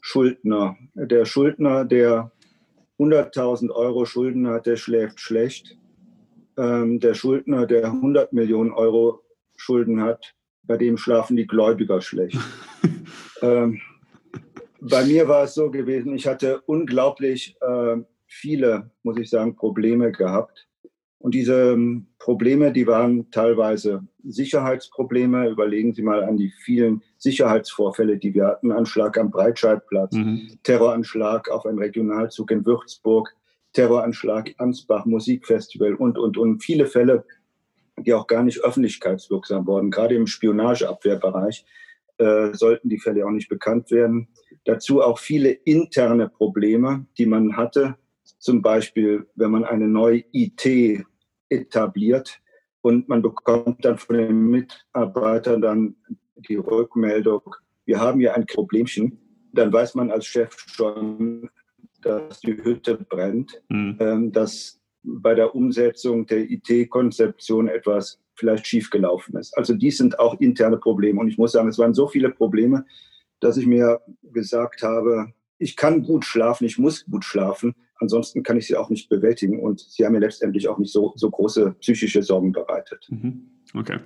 Schuldner. 0.00 0.76
Der 0.94 1.24
Schuldner, 1.24 1.84
der 1.84 2.32
100.000 2.98 3.70
Euro 3.70 4.04
Schulden 4.04 4.48
hat, 4.48 4.66
der 4.66 4.76
schläft 4.76 5.20
schlecht. 5.20 5.76
Ähm, 6.56 7.00
der 7.00 7.14
Schuldner, 7.14 7.66
der 7.66 7.86
100 7.86 8.32
Millionen 8.32 8.72
Euro 8.72 9.22
Schulden 9.56 10.02
hat, 10.02 10.34
bei 10.62 10.76
dem 10.76 10.96
schlafen 10.96 11.36
die 11.36 11.46
Gläubiger 11.46 12.00
schlecht. 12.00 12.38
ähm, 13.42 13.80
bei 14.80 15.04
mir 15.04 15.26
war 15.28 15.44
es 15.44 15.54
so 15.54 15.70
gewesen, 15.70 16.14
ich 16.14 16.26
hatte 16.26 16.60
unglaublich 16.62 17.56
äh, 17.60 17.96
viele, 18.28 18.90
muss 19.02 19.18
ich 19.18 19.30
sagen, 19.30 19.56
Probleme 19.56 20.12
gehabt. 20.12 20.68
Und 21.20 21.34
diese 21.34 21.72
ähm, 21.72 22.06
Probleme, 22.20 22.72
die 22.72 22.86
waren 22.86 23.30
teilweise 23.32 24.06
Sicherheitsprobleme. 24.22 25.48
Überlegen 25.48 25.92
Sie 25.92 26.02
mal 26.02 26.22
an 26.22 26.36
die 26.36 26.52
vielen 26.62 27.02
Sicherheitsvorfälle, 27.16 28.18
die 28.18 28.34
wir 28.34 28.46
hatten. 28.46 28.70
Anschlag 28.70 29.18
am 29.18 29.30
Breitscheidplatz, 29.30 30.12
mhm. 30.12 30.58
Terroranschlag 30.62 31.50
auf 31.50 31.66
einen 31.66 31.78
Regionalzug 31.78 32.52
in 32.52 32.64
Würzburg, 32.64 33.34
Terroranschlag 33.72 34.54
Ansbach, 34.58 35.06
Musikfestival 35.06 35.94
und, 35.94 36.18
und, 36.18 36.36
und. 36.36 36.62
Viele 36.62 36.86
Fälle, 36.86 37.24
die 37.96 38.14
auch 38.14 38.28
gar 38.28 38.44
nicht 38.44 38.60
öffentlichkeitswirksam 38.60 39.66
wurden. 39.66 39.90
Gerade 39.90 40.14
im 40.14 40.28
Spionageabwehrbereich 40.28 41.64
äh, 42.18 42.54
sollten 42.54 42.88
die 42.88 43.00
Fälle 43.00 43.26
auch 43.26 43.30
nicht 43.30 43.48
bekannt 43.48 43.90
werden. 43.90 44.28
Dazu 44.64 45.02
auch 45.02 45.18
viele 45.18 45.50
interne 45.50 46.28
Probleme, 46.28 47.06
die 47.16 47.26
man 47.26 47.56
hatte 47.56 47.96
zum 48.38 48.62
Beispiel, 48.62 49.26
wenn 49.34 49.50
man 49.50 49.64
eine 49.64 49.88
neue 49.88 50.24
IT 50.32 51.04
etabliert 51.48 52.40
und 52.82 53.08
man 53.08 53.22
bekommt 53.22 53.84
dann 53.84 53.98
von 53.98 54.16
den 54.16 54.50
Mitarbeitern 54.50 55.60
dann 55.60 55.96
die 56.36 56.56
Rückmeldung, 56.56 57.42
wir 57.84 58.00
haben 58.00 58.20
hier 58.20 58.34
ein 58.34 58.46
Problemchen, 58.46 59.18
dann 59.52 59.72
weiß 59.72 59.94
man 59.94 60.10
als 60.10 60.26
Chef 60.26 60.54
schon, 60.68 61.50
dass 62.02 62.40
die 62.40 62.62
Hütte 62.62 62.96
brennt, 62.96 63.62
mhm. 63.68 64.30
dass 64.32 64.80
bei 65.02 65.34
der 65.34 65.54
Umsetzung 65.54 66.26
der 66.26 66.50
IT-Konzeption 66.50 67.68
etwas 67.68 68.20
vielleicht 68.34 68.66
schiefgelaufen 68.66 69.36
ist. 69.36 69.56
Also 69.56 69.74
dies 69.74 69.98
sind 69.98 70.18
auch 70.18 70.38
interne 70.40 70.76
Probleme. 70.76 71.20
Und 71.20 71.28
ich 71.28 71.38
muss 71.38 71.52
sagen, 71.52 71.68
es 71.68 71.78
waren 71.78 71.94
so 71.94 72.06
viele 72.06 72.30
Probleme, 72.30 72.84
dass 73.40 73.56
ich 73.56 73.66
mir 73.66 74.00
gesagt 74.22 74.82
habe, 74.82 75.32
ich 75.58 75.76
kann 75.76 76.02
gut 76.02 76.24
schlafen, 76.24 76.64
ich 76.64 76.78
muss 76.78 77.04
gut 77.06 77.24
schlafen, 77.24 77.74
Ansonsten 78.00 78.42
kann 78.42 78.56
ich 78.56 78.66
sie 78.66 78.76
auch 78.76 78.90
nicht 78.90 79.08
bewältigen 79.08 79.60
und 79.60 79.80
sie 79.80 80.04
haben 80.04 80.12
mir 80.12 80.20
letztendlich 80.20 80.68
auch 80.68 80.78
nicht 80.78 80.92
so, 80.92 81.12
so 81.16 81.30
große 81.30 81.74
psychische 81.80 82.22
Sorgen 82.22 82.52
bereitet. 82.52 83.06
Mhm. 83.10 83.50
Okay. 83.74 83.98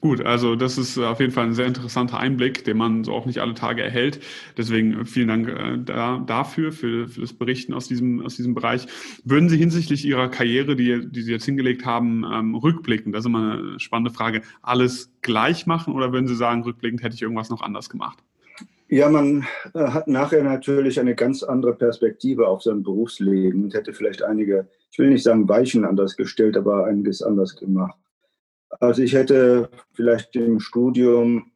Gut, 0.00 0.20
also 0.20 0.54
das 0.54 0.78
ist 0.78 0.98
auf 0.98 1.20
jeden 1.20 1.32
Fall 1.32 1.46
ein 1.46 1.54
sehr 1.54 1.66
interessanter 1.66 2.18
Einblick, 2.18 2.64
den 2.64 2.76
man 2.76 3.04
so 3.04 3.12
auch 3.12 3.24
nicht 3.24 3.38
alle 3.38 3.54
Tage 3.54 3.82
erhält. 3.82 4.20
Deswegen 4.56 5.06
vielen 5.06 5.28
Dank 5.28 5.48
äh, 5.48 5.78
da, 5.78 6.18
dafür, 6.18 6.72
für, 6.72 7.08
für 7.08 7.20
das 7.20 7.32
Berichten 7.32 7.72
aus 7.72 7.88
diesem, 7.88 8.20
aus 8.20 8.36
diesem 8.36 8.54
Bereich. 8.54 8.86
Würden 9.24 9.48
Sie 9.48 9.56
hinsichtlich 9.56 10.04
Ihrer 10.04 10.28
Karriere, 10.28 10.76
die, 10.76 11.08
die 11.08 11.22
Sie 11.22 11.32
jetzt 11.32 11.44
hingelegt 11.44 11.86
haben, 11.86 12.24
ähm, 12.30 12.54
rückblickend, 12.54 13.14
das 13.14 13.20
ist 13.20 13.26
immer 13.26 13.52
eine 13.52 13.80
spannende 13.80 14.12
Frage, 14.12 14.42
alles 14.60 15.12
gleich 15.20 15.66
machen 15.66 15.94
oder 15.94 16.12
würden 16.12 16.26
Sie 16.26 16.36
sagen, 16.36 16.64
rückblickend 16.64 17.02
hätte 17.02 17.14
ich 17.14 17.22
irgendwas 17.22 17.50
noch 17.50 17.62
anders 17.62 17.88
gemacht? 17.88 18.18
Ja, 18.92 19.08
man 19.08 19.46
äh, 19.72 19.86
hat 19.86 20.06
nachher 20.06 20.44
natürlich 20.44 21.00
eine 21.00 21.14
ganz 21.14 21.42
andere 21.42 21.74
Perspektive 21.74 22.46
auf 22.46 22.60
sein 22.60 22.82
Berufsleben 22.82 23.64
und 23.64 23.72
hätte 23.72 23.94
vielleicht 23.94 24.22
einige, 24.22 24.68
ich 24.90 24.98
will 24.98 25.08
nicht 25.08 25.22
sagen 25.22 25.48
Weichen 25.48 25.86
anders 25.86 26.14
gestellt, 26.14 26.58
aber 26.58 26.84
einiges 26.84 27.22
anders 27.22 27.56
gemacht. 27.56 27.98
Also 28.80 29.00
ich 29.00 29.14
hätte 29.14 29.70
vielleicht 29.94 30.36
im 30.36 30.60
Studium 30.60 31.52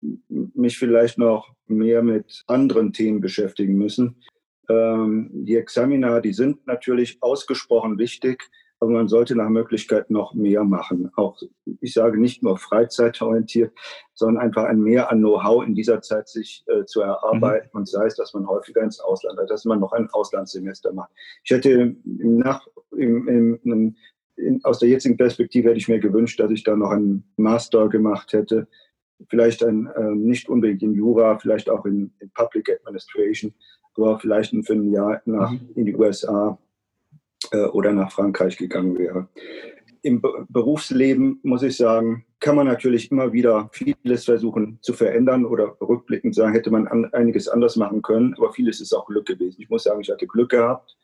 mich 0.00 0.78
vielleicht 0.78 1.18
noch 1.18 1.52
mehr 1.66 2.04
mit 2.04 2.44
anderen 2.46 2.92
Themen 2.92 3.20
beschäftigen 3.20 3.76
müssen. 3.76 4.22
Ähm, 4.68 5.28
die 5.32 5.56
Examina, 5.56 6.20
die 6.20 6.32
sind 6.32 6.68
natürlich 6.68 7.20
ausgesprochen 7.20 7.98
wichtig, 7.98 8.48
aber 8.80 8.92
man 8.92 9.08
sollte 9.08 9.36
nach 9.36 9.50
Möglichkeit 9.50 10.10
noch 10.10 10.32
mehr 10.32 10.64
machen. 10.64 11.12
Auch, 11.16 11.40
ich 11.80 11.92
sage 11.92 12.18
nicht 12.18 12.42
nur 12.42 12.56
freizeitorientiert, 12.56 13.72
sondern 14.14 14.42
einfach 14.42 14.64
ein 14.64 14.80
Mehr 14.80 15.12
an 15.12 15.18
Know-how 15.18 15.64
in 15.64 15.74
dieser 15.74 16.00
Zeit 16.00 16.28
sich 16.28 16.64
äh, 16.66 16.84
zu 16.86 17.02
erarbeiten 17.02 17.68
mhm. 17.72 17.80
und 17.80 17.88
sei 17.88 18.06
es, 18.06 18.16
dass 18.16 18.32
man 18.32 18.48
häufiger 18.48 18.82
ins 18.82 18.98
Ausland 18.98 19.38
dass 19.48 19.66
man 19.66 19.80
noch 19.80 19.92
ein 19.92 20.08
Auslandssemester 20.10 20.92
macht. 20.92 21.10
Ich 21.44 21.50
hätte 21.50 21.94
nach, 22.04 22.66
im, 22.92 23.28
im, 23.28 23.60
im, 23.64 23.96
in, 24.36 24.64
aus 24.64 24.78
der 24.78 24.88
jetzigen 24.88 25.18
Perspektive 25.18 25.68
hätte 25.68 25.78
ich 25.78 25.88
mir 25.88 26.00
gewünscht, 26.00 26.40
dass 26.40 26.50
ich 26.50 26.64
da 26.64 26.74
noch 26.74 26.90
einen 26.90 27.24
Master 27.36 27.88
gemacht 27.88 28.32
hätte, 28.32 28.66
vielleicht 29.28 29.62
ein, 29.62 29.88
äh, 29.88 30.14
nicht 30.14 30.48
unbedingt 30.48 30.82
in 30.82 30.94
Jura, 30.94 31.38
vielleicht 31.38 31.68
auch 31.68 31.84
in, 31.84 32.12
in 32.20 32.30
Public 32.30 32.70
Administration, 32.70 33.52
aber 33.94 34.18
vielleicht 34.18 34.54
für 34.64 34.72
ein 34.72 34.90
Jahr 34.90 35.20
nach 35.26 35.50
mhm. 35.50 35.68
in 35.74 35.84
die 35.84 35.94
USA 35.94 36.58
äh, 37.52 37.64
oder 37.66 37.92
nach 37.92 38.12
Frankreich 38.12 38.56
gegangen 38.56 38.98
wäre. 38.98 39.28
Im 40.02 40.20
Be 40.20 40.46
Berufsleben, 40.48 41.40
muss 41.42 41.62
ich 41.62 41.76
sagen, 41.76 42.24
kann 42.38 42.56
man 42.56 42.66
natürlich 42.66 43.10
immer 43.10 43.32
wieder 43.32 43.68
vieles 43.72 44.24
versuchen 44.24 44.78
zu 44.80 44.94
verändern 44.94 45.44
oder 45.44 45.76
rückblickend 45.80 46.34
sagen, 46.34 46.52
hätte 46.52 46.70
man 46.70 46.88
an, 46.88 47.12
einiges 47.12 47.48
anders 47.48 47.76
machen 47.76 48.00
können, 48.00 48.34
aber 48.38 48.52
vieles 48.52 48.80
ist 48.80 48.94
auch 48.94 49.06
Glück 49.06 49.26
gewesen. 49.26 49.60
Ich 49.60 49.68
muss 49.68 49.84
sagen, 49.84 50.00
ich 50.00 50.10
hatte 50.10 50.26
Glück 50.26 50.50
gehabt. 50.50 50.96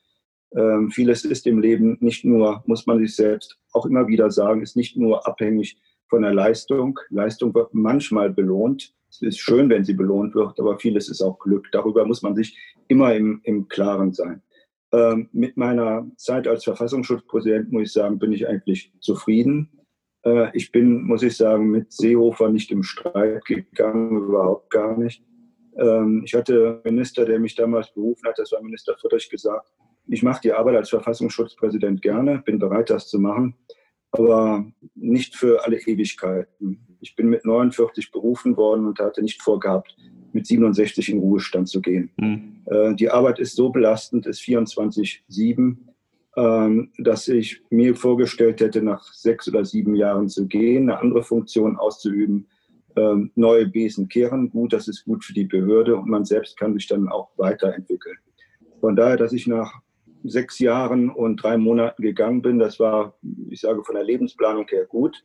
Ähm, 0.54 0.90
vieles 0.90 1.24
ist 1.24 1.46
im 1.46 1.58
Leben 1.58 1.98
nicht 2.00 2.24
nur, 2.24 2.62
muss 2.66 2.86
man 2.86 2.98
sich 2.98 3.14
selbst 3.14 3.58
auch 3.72 3.84
immer 3.84 4.08
wieder 4.08 4.30
sagen, 4.30 4.62
ist 4.62 4.76
nicht 4.76 4.96
nur 4.96 5.26
abhängig 5.26 5.76
von 6.08 6.22
der 6.22 6.32
Leistung. 6.32 6.98
Leistung 7.10 7.54
wird 7.54 7.74
manchmal 7.74 8.30
belohnt. 8.30 8.94
Es 9.10 9.20
ist 9.20 9.38
schön, 9.38 9.68
wenn 9.68 9.84
sie 9.84 9.94
belohnt 9.94 10.34
wird, 10.34 10.58
aber 10.58 10.78
vieles 10.78 11.08
ist 11.08 11.20
auch 11.20 11.38
Glück. 11.38 11.68
Darüber 11.72 12.06
muss 12.06 12.22
man 12.22 12.34
sich 12.34 12.56
immer 12.88 13.14
im, 13.14 13.40
im 13.44 13.68
Klaren 13.68 14.12
sein. 14.12 14.42
Ähm, 14.96 15.28
mit 15.32 15.58
meiner 15.58 16.10
Zeit 16.16 16.48
als 16.48 16.64
Verfassungsschutzpräsident, 16.64 17.70
muss 17.70 17.82
ich 17.82 17.92
sagen, 17.92 18.18
bin 18.18 18.32
ich 18.32 18.48
eigentlich 18.48 18.94
zufrieden. 19.00 19.68
Äh, 20.24 20.48
ich 20.56 20.72
bin, 20.72 21.02
muss 21.02 21.22
ich 21.22 21.36
sagen, 21.36 21.70
mit 21.70 21.92
Seehofer 21.92 22.48
nicht 22.48 22.70
im 22.70 22.82
Streit 22.82 23.44
gegangen, 23.44 24.16
überhaupt 24.16 24.70
gar 24.70 24.96
nicht. 24.96 25.22
Ähm, 25.76 26.22
ich 26.24 26.32
hatte 26.32 26.80
einen 26.82 26.94
Minister, 26.94 27.26
der 27.26 27.38
mich 27.38 27.54
damals 27.54 27.92
berufen 27.92 28.26
hat, 28.26 28.38
das 28.38 28.52
war 28.52 28.62
Minister 28.62 28.96
Friedrich, 28.98 29.28
gesagt, 29.28 29.70
ich 30.06 30.22
mache 30.22 30.40
die 30.42 30.52
Arbeit 30.52 30.76
als 30.76 30.88
Verfassungsschutzpräsident 30.88 32.00
gerne, 32.00 32.38
bin 32.38 32.58
bereit, 32.58 32.88
das 32.88 33.08
zu 33.08 33.18
machen, 33.18 33.54
aber 34.18 34.66
nicht 34.94 35.36
für 35.36 35.64
alle 35.64 35.78
Ewigkeiten. 35.78 36.80
Ich 37.00 37.14
bin 37.14 37.28
mit 37.28 37.44
49 37.44 38.10
berufen 38.10 38.56
worden 38.56 38.86
und 38.86 38.98
hatte 38.98 39.22
nicht 39.22 39.42
vorgehabt, 39.42 39.96
mit 40.32 40.46
67 40.46 41.10
in 41.10 41.18
Ruhestand 41.18 41.68
zu 41.68 41.80
gehen. 41.80 42.10
Mhm. 42.16 42.56
Äh, 42.66 42.94
die 42.94 43.10
Arbeit 43.10 43.38
ist 43.38 43.56
so 43.56 43.70
belastend, 43.70 44.26
ist 44.26 44.40
24-7, 44.42 45.76
ähm, 46.36 46.90
dass 46.98 47.28
ich 47.28 47.62
mir 47.70 47.96
vorgestellt 47.96 48.60
hätte, 48.60 48.82
nach 48.82 49.02
sechs 49.12 49.48
oder 49.48 49.64
sieben 49.64 49.94
Jahren 49.94 50.28
zu 50.28 50.46
gehen, 50.46 50.90
eine 50.90 51.00
andere 51.00 51.22
Funktion 51.22 51.76
auszuüben, 51.76 52.46
ähm, 52.96 53.30
neue 53.34 53.66
Besen 53.66 54.08
kehren. 54.08 54.50
Gut, 54.50 54.72
das 54.72 54.88
ist 54.88 55.04
gut 55.04 55.24
für 55.24 55.32
die 55.32 55.44
Behörde 55.44 55.96
und 55.96 56.08
man 56.08 56.24
selbst 56.24 56.58
kann 56.58 56.74
sich 56.74 56.86
dann 56.86 57.08
auch 57.08 57.30
weiterentwickeln. 57.36 58.16
Von 58.80 58.96
daher, 58.96 59.16
dass 59.16 59.32
ich 59.32 59.46
nach 59.46 59.80
sechs 60.28 60.58
Jahren 60.58 61.10
und 61.10 61.42
drei 61.42 61.56
Monaten 61.56 62.02
gegangen 62.02 62.42
bin, 62.42 62.58
das 62.58 62.78
war, 62.78 63.18
ich 63.48 63.60
sage 63.60 63.84
von 63.84 63.94
der 63.94 64.04
Lebensplanung 64.04 64.66
her 64.68 64.86
gut. 64.86 65.24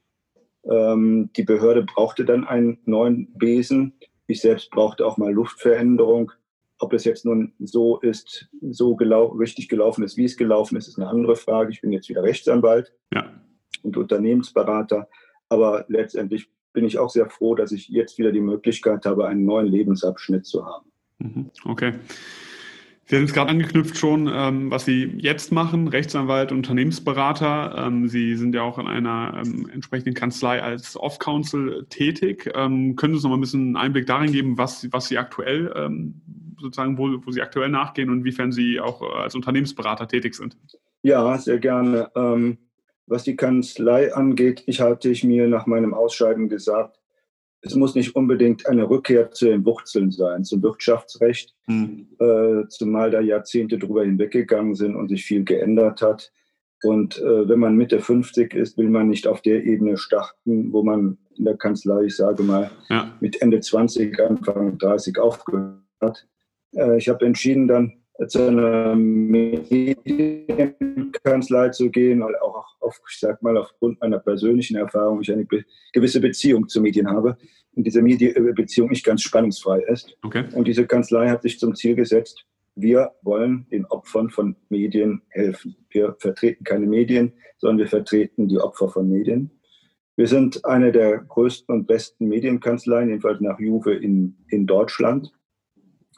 Ähm, 0.70 1.30
die 1.36 1.44
Behörde 1.44 1.84
brauchte 1.84 2.26
dann 2.26 2.46
einen 2.46 2.80
neuen 2.86 3.34
Besen. 3.38 3.94
Ich 4.28 4.42
selbst 4.42 4.70
brauchte 4.72 5.06
auch 5.06 5.18
mal 5.18 5.32
Luftveränderung. 5.32 6.32
Ob 6.80 6.94
es 6.94 7.04
jetzt 7.04 7.26
nun 7.26 7.54
so 7.60 8.00
ist, 8.00 8.50
so 8.62 8.96
gelau 8.96 9.28
richtig 9.28 9.70
gelaufen 9.70 10.04
ist, 10.04 10.18
wie 10.18 10.26
es 10.26 10.38
gelaufen 10.38 10.78
ist, 10.78 10.88
ist 10.88 10.98
eine 10.98 11.10
andere 11.10 11.36
Frage. 11.36 11.72
Ich 11.72 11.82
bin 11.82 11.92
jetzt 11.92 12.10
wieder 12.10 12.24
Rechtsanwalt 12.24 12.94
ja. 13.14 13.32
und 13.84 13.98
Unternehmensberater. 13.98 15.08
Aber 15.50 15.86
letztendlich 15.90 16.50
bin 16.74 16.86
ich 16.86 16.98
auch 16.98 17.10
sehr 17.10 17.30
froh, 17.30 17.56
dass 17.56 17.72
ich 17.72 17.90
jetzt 17.90 18.18
wieder 18.18 18.32
die 18.32 18.42
Möglichkeit 18.42 19.06
habe, 19.06 19.28
einen 19.28 19.46
neuen 19.46 19.68
Lebensabschnitt 19.68 20.46
zu 20.46 20.66
haben. 20.66 20.92
Mhm. 21.20 21.52
Okay. 21.66 21.94
Sie 23.12 23.18
haben 23.18 23.26
es 23.26 23.34
gerade 23.34 23.50
angeknüpft 23.50 23.98
schon, 23.98 24.32
ähm, 24.34 24.72
was 24.72 24.86
Sie 24.86 25.04
jetzt 25.18 25.52
machen, 25.52 25.90
Rechtsanwalt, 25.90 26.54
Unternehmensberater. 26.54 27.76
Ähm, 27.78 28.08
Sie 28.08 28.38
sind 28.38 28.56
ja 28.56 28.62
auch 28.62 28.80
in 28.80 28.88
einer 28.88 29.34
ähm, 29.36 29.70
entsprechenden 29.70 30.14
Kanzlei 30.14 30.64
als 30.64 30.96
Off-Counsel 30.96 31.88
tätig. 31.90 32.50
Ähm, 32.56 32.96
können 32.96 33.12
Sie 33.12 33.18
uns 33.18 33.24
noch 33.24 33.32
mal 33.32 33.36
ein 33.36 33.42
bisschen 33.42 33.62
einen 33.64 33.76
Einblick 33.76 34.06
darin 34.06 34.32
geben, 34.32 34.58
was, 34.58 34.88
was 34.94 35.10
Sie 35.10 35.18
aktuell 35.18 35.74
ähm, 35.76 36.22
sozusagen, 36.58 36.98
wo, 36.98 37.10
wo 37.26 37.32
Sie 37.32 37.42
aktuell 37.42 37.68
nachgehen 37.68 38.10
und 38.10 38.20
inwiefern 38.20 38.54
Sie 38.54 38.80
auch 38.80 39.02
äh, 39.02 39.24
als 39.24 39.36
Unternehmensberater 39.36 40.08
tätig 40.08 40.34
sind? 40.34 40.56
Ja, 41.04 41.38
sehr 41.38 41.60
gerne. 41.60 42.10
Ähm, 42.16 42.60
was 43.08 43.24
die 43.24 43.36
Kanzlei 43.36 44.14
angeht, 44.14 44.64
ich 44.68 44.80
hatte 44.80 45.10
ich 45.10 45.26
mir 45.26 45.50
nach 45.50 45.66
meinem 45.66 45.94
Ausscheiden 45.94 46.48
gesagt, 46.48 47.01
es 47.62 47.76
muss 47.76 47.96
nicht 47.96 48.16
unbedingt 48.16 48.68
eine 48.68 48.90
Rückkehr 48.90 49.32
zu 49.32 49.46
den 49.46 49.66
Wurzeln 49.66 50.12
sein, 50.12 50.44
zum 50.44 50.64
Wirtschaftsrecht, 50.64 51.56
mhm. 51.68 52.08
äh, 52.20 52.68
zumal 52.70 53.12
da 53.12 53.22
Jahrzehnte 53.22 53.78
drüber 53.78 54.04
hinweggegangen 54.04 54.76
sind 54.76 54.96
und 54.96 55.10
sich 55.10 55.24
viel 55.24 55.44
geändert 55.44 56.02
hat. 56.02 56.32
Und 56.84 57.20
äh, 57.20 57.48
wenn 57.48 57.60
man 57.60 57.76
Mitte 57.76 58.00
50 58.00 58.56
ist, 58.56 58.78
will 58.78 58.90
man 58.90 59.10
nicht 59.10 59.28
auf 59.28 59.42
der 59.42 59.64
Ebene 59.64 59.98
starten, 59.98 60.74
wo 60.74 60.82
man 60.82 61.20
in 61.38 61.46
der 61.46 61.56
Kanzlei, 61.56 62.06
ich 62.06 62.16
sage 62.16 62.42
mal, 62.42 62.72
ja. 62.90 63.16
mit 63.20 63.42
Ende 63.42 63.60
20, 63.60 64.20
Anfang 64.20 64.80
30 64.80 65.20
aufgehört 65.20 65.78
hat. 66.02 66.28
Äh, 66.74 66.98
ich 66.98 67.08
habe 67.10 67.26
entschieden, 67.26 67.68
dann 67.68 68.01
zu 68.28 68.48
einer 68.48 68.96
Medienkanzlei 68.96 71.70
zu 71.70 71.90
gehen, 71.90 72.22
weil 72.22 72.36
auch 72.38 72.66
auf, 72.80 73.02
ich 73.10 73.20
sag 73.20 73.42
mal, 73.42 73.58
aufgrund 73.58 74.00
meiner 74.02 74.20
persönlichen 74.20 74.78
Erfahrung 74.78 75.22
ich 75.22 75.32
eine 75.32 75.48
gewisse 75.94 76.20
Beziehung 76.20 76.68
zu 76.68 76.82
Medien 76.82 77.10
habe 77.10 77.38
und 77.76 77.86
diese 77.86 78.02
Medien 78.02 78.54
Beziehung 78.54 78.90
nicht 78.90 79.06
ganz 79.06 79.22
spannungsfrei 79.22 79.80
ist. 79.88 80.18
Okay. 80.24 80.46
Und 80.54 80.68
diese 80.68 80.86
Kanzlei 80.86 81.30
hat 81.30 81.42
sich 81.42 81.60
zum 81.60 81.76
Ziel 81.76 81.96
gesetzt, 81.96 82.46
wir 82.76 83.12
wollen 83.22 83.68
den 83.72 83.86
Opfern 83.86 84.30
von 84.30 84.56
Medien 84.70 85.22
helfen. 85.30 85.76
Wir 85.90 86.16
vertreten 86.20 86.64
keine 86.64 86.88
Medien, 86.88 87.34
sondern 87.58 87.80
wir 87.80 87.88
vertreten 87.88 88.48
die 88.48 88.60
Opfer 88.60 88.90
von 88.90 89.10
Medien. 89.10 89.52
Wir 90.16 90.28
sind 90.28 90.64
eine 90.66 90.92
der 90.92 91.20
größten 91.20 91.74
und 91.74 91.88
besten 91.88 92.28
Medienkanzleien, 92.28 93.10
jedenfalls 93.10 93.42
nach 93.42 93.60
Juve 93.60 93.94
in, 93.94 94.38
in 94.50 94.68
Deutschland. 94.68 95.32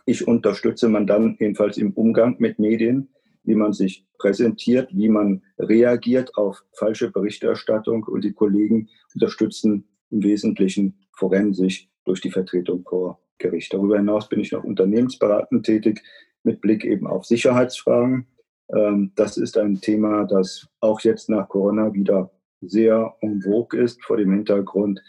Ich 0.05 0.27
unterstütze 0.27 0.89
man 0.89 1.07
dann 1.07 1.37
jedenfalls 1.39 1.77
im 1.77 1.93
Umgang 1.93 2.35
mit 2.39 2.59
Medien, 2.59 3.09
wie 3.43 3.55
man 3.55 3.73
sich 3.73 4.05
präsentiert, 4.17 4.89
wie 4.93 5.09
man 5.09 5.43
reagiert 5.57 6.35
auf 6.35 6.63
falsche 6.73 7.11
Berichterstattung 7.11 8.03
und 8.03 8.23
die 8.23 8.33
Kollegen 8.33 8.89
unterstützen 9.13 9.87
im 10.09 10.23
Wesentlichen 10.23 10.97
forensisch 11.13 11.89
durch 12.05 12.21
die 12.21 12.31
Vertretung 12.31 12.83
vor 12.87 13.19
Gericht. 13.37 13.73
Darüber 13.73 13.97
hinaus 13.97 14.29
bin 14.29 14.39
ich 14.39 14.51
noch 14.51 14.63
unternehmensberatend 14.63 15.65
tätig 15.65 16.01
mit 16.43 16.61
Blick 16.61 16.85
eben 16.85 17.07
auf 17.07 17.25
Sicherheitsfragen. 17.25 18.27
Ähm, 18.73 19.11
das 19.15 19.37
ist 19.37 19.57
ein 19.57 19.79
Thema, 19.81 20.25
das 20.25 20.67
auch 20.79 21.01
jetzt 21.01 21.29
nach 21.29 21.49
Corona 21.49 21.93
wieder 21.93 22.31
sehr 22.61 23.15
en 23.21 23.43
ist 23.73 24.03
vor 24.03 24.17
dem 24.17 24.31
Hintergrund 24.31 25.01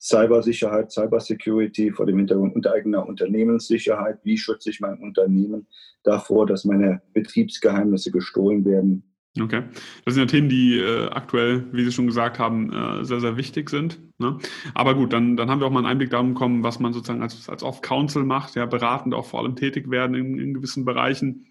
Cybersicherheit, 0.00 0.92
Cybersecurity 0.92 1.90
vor 1.90 2.06
dem 2.06 2.18
Hintergrund 2.18 2.54
unter 2.54 2.72
eigener 2.72 3.06
Unternehmenssicherheit. 3.06 4.18
Wie 4.24 4.38
schütze 4.38 4.70
ich 4.70 4.80
mein 4.80 4.98
Unternehmen 4.98 5.66
davor, 6.04 6.46
dass 6.46 6.64
meine 6.64 7.02
Betriebsgeheimnisse 7.12 8.10
gestohlen 8.10 8.64
werden? 8.64 9.02
Okay. 9.40 9.62
Das 10.04 10.14
sind 10.14 10.22
ja 10.22 10.26
Themen, 10.26 10.48
die 10.48 10.78
äh, 10.78 11.08
aktuell, 11.10 11.66
wie 11.72 11.84
Sie 11.84 11.92
schon 11.92 12.06
gesagt 12.06 12.38
haben, 12.38 12.72
äh, 12.72 13.04
sehr, 13.04 13.20
sehr 13.20 13.36
wichtig 13.36 13.70
sind. 13.70 14.00
Ne? 14.18 14.38
Aber 14.74 14.94
gut, 14.94 15.12
dann, 15.12 15.36
dann 15.36 15.50
haben 15.50 15.60
wir 15.60 15.66
auch 15.66 15.70
mal 15.70 15.80
einen 15.80 15.86
Einblick 15.86 16.10
darum 16.10 16.34
bekommen, 16.34 16.62
was 16.62 16.80
man 16.80 16.92
sozusagen 16.92 17.22
als, 17.22 17.48
als 17.48 17.62
Off-Council 17.62 18.24
macht, 18.24 18.56
ja, 18.56 18.66
beratend 18.66 19.14
auch 19.14 19.26
vor 19.26 19.40
allem 19.40 19.54
tätig 19.54 19.90
werden 19.90 20.16
in, 20.16 20.38
in 20.38 20.54
gewissen 20.54 20.84
Bereichen. 20.84 21.46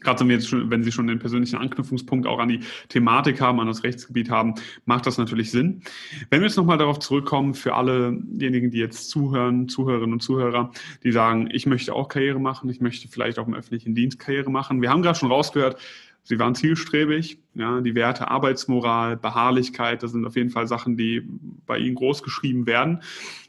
Gerade 0.00 0.20
wenn, 0.20 0.28
wir 0.28 0.36
jetzt 0.36 0.48
schon, 0.48 0.70
wenn 0.70 0.82
Sie 0.82 0.92
schon 0.92 1.06
den 1.06 1.18
persönlichen 1.18 1.56
Anknüpfungspunkt 1.56 2.26
auch 2.26 2.38
an 2.38 2.48
die 2.48 2.60
Thematik 2.88 3.40
haben, 3.40 3.60
an 3.60 3.68
das 3.68 3.84
Rechtsgebiet 3.84 4.30
haben, 4.30 4.54
macht 4.86 5.06
das 5.06 5.18
natürlich 5.18 5.50
Sinn. 5.50 5.82
Wenn 6.30 6.40
wir 6.40 6.48
jetzt 6.48 6.56
nochmal 6.56 6.78
darauf 6.78 6.98
zurückkommen, 6.98 7.54
für 7.54 7.74
allejenigen, 7.74 8.70
die 8.70 8.78
jetzt 8.78 9.10
zuhören, 9.10 9.68
Zuhörerinnen 9.68 10.14
und 10.14 10.20
Zuhörer, 10.20 10.70
die 11.02 11.12
sagen, 11.12 11.48
ich 11.52 11.66
möchte 11.66 11.94
auch 11.94 12.08
Karriere 12.08 12.40
machen, 12.40 12.68
ich 12.70 12.80
möchte 12.80 13.08
vielleicht 13.08 13.38
auch 13.38 13.46
im 13.46 13.54
öffentlichen 13.54 13.94
Dienst 13.94 14.18
Karriere 14.18 14.50
machen. 14.50 14.82
Wir 14.82 14.90
haben 14.90 15.02
gerade 15.02 15.18
schon 15.18 15.30
rausgehört, 15.30 15.80
Sie 16.26 16.38
waren 16.38 16.54
zielstrebig, 16.54 17.38
ja, 17.54 17.82
die 17.82 17.94
Werte 17.94 18.28
Arbeitsmoral, 18.28 19.16
Beharrlichkeit, 19.16 20.02
das 20.02 20.12
sind 20.12 20.26
auf 20.26 20.36
jeden 20.36 20.48
Fall 20.48 20.66
Sachen, 20.66 20.96
die 20.96 21.22
bei 21.66 21.76
Ihnen 21.76 21.94
groß 21.94 22.22
geschrieben 22.22 22.66
werden. 22.66 23.02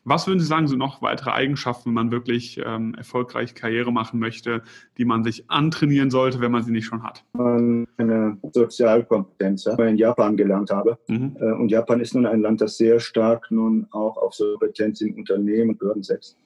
Was 0.04 0.28
würden 0.28 0.42
Sie 0.42 0.46
sagen, 0.46 0.68
sind 0.68 0.80
noch 0.80 1.02
weitere 1.02 1.32
Eigenschaften, 1.32 1.88
wenn 1.88 1.94
man 1.94 2.12
wirklich 2.12 2.62
ähm, 2.64 2.94
erfolgreich 2.96 3.56
Karriere 3.56 3.94
machen 3.94 4.20
möchte, 4.20 4.62
die 4.98 5.06
man 5.06 5.24
sich 5.24 5.50
antrainieren 5.50 6.12
sollte, 6.12 6.42
wenn 6.42 6.52
man 6.52 6.64
sie 6.64 6.72
nicht 6.72 6.86
schon 6.86 7.02
hat? 7.02 7.24
Eine 7.34 8.38
Sozialkompetenz, 8.52 9.64
die 9.64 9.72
ich 9.72 9.80
in 9.80 9.98
Japan 9.98 10.36
gelernt 10.36 10.70
habe. 10.70 11.00
Mhm. 11.08 11.38
Äh, 11.40 11.54
und 11.54 11.70
Japan 11.70 12.02
ist 12.02 12.14
nun 12.14 12.26
ein 12.26 12.42
Land, 12.42 12.60
das 12.60 12.78
sehr 12.78 13.00
stark 13.00 13.50
nun 13.52 13.88
auch 13.92 14.18
auf 14.18 14.36
Kompetenz 14.38 15.00
in 15.00 15.16
Unternehmen 15.16 15.72
und 15.72 15.80
Behörden 15.80 16.04
setzt. 16.04 16.38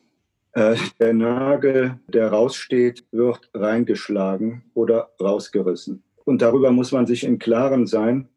Äh, 0.54 0.76
der 1.00 1.14
Nagel, 1.14 2.00
der 2.08 2.30
raussteht, 2.30 3.04
wird 3.12 3.50
reingeschlagen 3.54 4.64
oder 4.74 5.10
rausgerissen. 5.20 6.04
Und 6.30 6.44
darüber 6.44 6.72
muss 6.72 6.92
man 6.92 7.08
sich 7.08 7.24
im 7.24 7.40
Klaren 7.40 7.88
sein, 7.88 8.28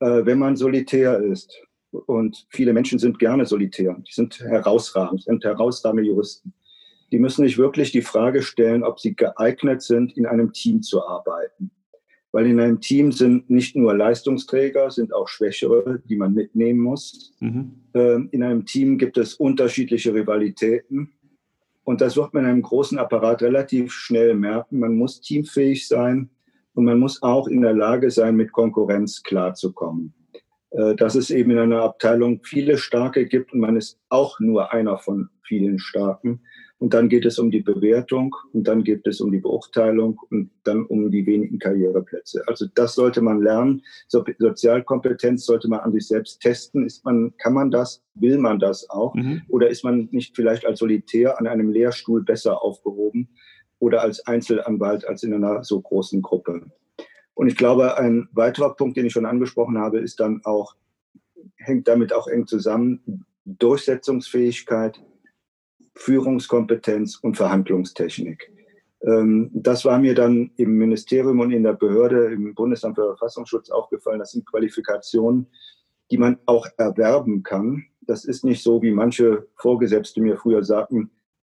äh, 0.00 0.24
wenn 0.24 0.38
man 0.38 0.56
solitär 0.56 1.18
ist. 1.20 1.60
Und 1.90 2.46
viele 2.48 2.72
Menschen 2.72 2.98
sind 2.98 3.18
gerne 3.18 3.44
solitär. 3.44 3.94
Die 4.08 4.14
sind 4.14 4.40
herausragend, 4.40 5.24
sind 5.24 5.44
herausragende 5.44 6.04
Juristen. 6.04 6.54
Die 7.12 7.18
müssen 7.18 7.44
sich 7.44 7.58
wirklich 7.58 7.92
die 7.92 8.00
Frage 8.00 8.40
stellen, 8.40 8.82
ob 8.82 8.98
sie 8.98 9.14
geeignet 9.14 9.82
sind, 9.82 10.16
in 10.16 10.24
einem 10.24 10.54
Team 10.54 10.80
zu 10.80 11.06
arbeiten. 11.06 11.70
Weil 12.32 12.46
in 12.46 12.58
einem 12.58 12.80
Team 12.80 13.12
sind 13.12 13.50
nicht 13.50 13.76
nur 13.76 13.94
Leistungsträger, 13.94 14.90
sind 14.90 15.12
auch 15.12 15.28
Schwächere, 15.28 16.00
die 16.08 16.16
man 16.16 16.32
mitnehmen 16.32 16.80
muss. 16.80 17.34
Mhm. 17.40 17.72
Ähm, 17.92 18.28
in 18.32 18.42
einem 18.42 18.64
Team 18.64 18.96
gibt 18.96 19.18
es 19.18 19.34
unterschiedliche 19.34 20.14
Rivalitäten. 20.14 21.12
Und 21.84 22.00
das 22.00 22.16
wird 22.16 22.32
man 22.32 22.44
in 22.44 22.52
einem 22.52 22.62
großen 22.62 22.98
Apparat 22.98 23.42
relativ 23.42 23.92
schnell 23.92 24.34
merken. 24.34 24.78
Man 24.78 24.96
muss 24.96 25.20
teamfähig 25.20 25.86
sein. 25.86 26.30
Und 26.74 26.84
man 26.84 26.98
muss 26.98 27.22
auch 27.22 27.48
in 27.48 27.62
der 27.62 27.74
Lage 27.74 28.10
sein, 28.10 28.36
mit 28.36 28.52
Konkurrenz 28.52 29.22
klarzukommen. 29.22 30.12
Äh, 30.74 30.96
dass 30.96 31.14
es 31.14 31.30
eben 31.30 31.52
in 31.52 31.58
einer 31.58 31.82
Abteilung 31.82 32.40
viele 32.42 32.78
Starke 32.78 33.26
gibt 33.26 33.52
und 33.52 33.60
man 33.60 33.76
ist 33.76 33.98
auch 34.08 34.40
nur 34.40 34.72
einer 34.72 34.98
von 34.98 35.28
vielen 35.46 35.78
Starken. 35.78 36.40
Und 36.78 36.92
dann 36.92 37.08
geht 37.08 37.24
es 37.24 37.38
um 37.38 37.52
die 37.52 37.62
Bewertung 37.62 38.34
und 38.52 38.66
dann 38.66 38.82
geht 38.82 39.06
es 39.06 39.20
um 39.20 39.30
die 39.30 39.38
Beurteilung 39.38 40.20
und 40.30 40.50
dann 40.64 40.84
um 40.84 41.10
die 41.12 41.24
wenigen 41.24 41.60
Karriereplätze. 41.60 42.42
Also 42.48 42.66
das 42.74 42.96
sollte 42.96 43.22
man 43.22 43.40
lernen. 43.40 43.82
So, 44.08 44.24
Sozialkompetenz 44.38 45.46
sollte 45.46 45.68
man 45.68 45.80
an 45.80 45.92
sich 45.92 46.08
selbst 46.08 46.40
testen. 46.40 46.84
Ist 46.84 47.04
man, 47.04 47.32
kann 47.38 47.54
man 47.54 47.70
das? 47.70 48.02
Will 48.14 48.38
man 48.38 48.58
das 48.58 48.90
auch? 48.90 49.14
Mhm. 49.14 49.42
Oder 49.48 49.68
ist 49.68 49.84
man 49.84 50.08
nicht 50.10 50.34
vielleicht 50.34 50.66
als 50.66 50.80
Solitär 50.80 51.38
an 51.38 51.46
einem 51.46 51.70
Lehrstuhl 51.70 52.24
besser 52.24 52.62
aufgehoben? 52.62 53.28
Oder 53.84 54.00
als 54.00 54.26
Einzelanwalt 54.26 55.06
als 55.06 55.24
in 55.24 55.34
einer 55.34 55.62
so 55.62 55.78
großen 55.78 56.22
Gruppe. 56.22 56.62
Und 57.34 57.48
ich 57.48 57.56
glaube, 57.56 57.98
ein 57.98 58.28
weiterer 58.32 58.74
Punkt, 58.74 58.96
den 58.96 59.04
ich 59.04 59.12
schon 59.12 59.26
angesprochen 59.26 59.76
habe, 59.76 60.00
ist 60.00 60.20
dann 60.20 60.40
auch, 60.44 60.74
hängt 61.56 61.86
damit 61.86 62.14
auch 62.14 62.26
eng 62.26 62.46
zusammen, 62.46 63.26
Durchsetzungsfähigkeit, 63.44 65.02
Führungskompetenz 65.96 67.16
und 67.16 67.36
Verhandlungstechnik. 67.36 68.50
Ähm, 69.02 69.50
das 69.52 69.84
war 69.84 69.98
mir 69.98 70.14
dann 70.14 70.52
im 70.56 70.78
Ministerium 70.78 71.40
und 71.40 71.52
in 71.52 71.62
der 71.62 71.74
Behörde, 71.74 72.32
im 72.32 72.54
Bundesamt 72.54 72.96
für 72.96 73.08
Verfassungsschutz 73.16 73.68
aufgefallen. 73.68 74.18
Das 74.18 74.30
sind 74.30 74.46
Qualifikationen, 74.46 75.46
die 76.10 76.16
man 76.16 76.38
auch 76.46 76.66
erwerben 76.78 77.42
kann. 77.42 77.84
Das 78.00 78.24
ist 78.24 78.44
nicht 78.44 78.62
so, 78.62 78.80
wie 78.80 78.92
manche 78.92 79.46
Vorgesetzte 79.56 80.22
mir 80.22 80.38
früher 80.38 80.64
sagten, 80.64 81.10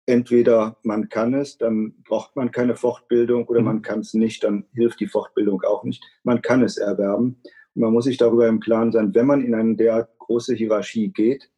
entweder 0.09 0.77
man 0.83 1.07
kann 1.07 1.33
es, 1.33 1.57
dann 1.57 1.93
braucht 2.03 2.35
man 2.35 2.51
keine 2.51 2.75
Fortbildung 2.75 3.45
oder 3.45 3.61
man 3.61 3.77
mhm. 3.77 3.81
kann 3.83 3.99
es 3.99 4.13
nicht, 4.13 4.43
dann 4.43 4.65
hilft 4.73 4.99
die 4.99 5.07
Fortbildung 5.07 5.61
auch 5.63 5.83
nicht. 5.83 6.03
Man 6.23 6.41
kann 6.41 6.63
es 6.63 6.77
erwerben. 6.77 7.39
Und 7.75 7.81
man 7.81 7.93
muss 7.93 8.05
sich 8.05 8.17
darüber 8.17 8.47
im 8.47 8.59
Klaren 8.59 8.91
sein, 8.91 9.13
wenn 9.13 9.27
man 9.27 9.43
in 9.43 9.53
eine 9.53 9.75
derart 9.75 10.09
große 10.17 10.55
Hierarchie 10.55 11.09
geht, 11.09 11.49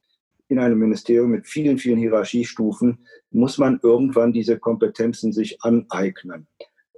in 0.49 0.59
einem 0.59 0.79
Ministerium 0.79 1.31
mit 1.31 1.47
vielen, 1.47 1.77
vielen 1.77 1.97
Hierarchiestufen, 1.97 3.07
muss 3.31 3.57
man 3.57 3.79
irgendwann 3.81 4.33
diese 4.33 4.59
Kompetenzen 4.59 5.31
sich 5.31 5.63
aneignen 5.63 6.47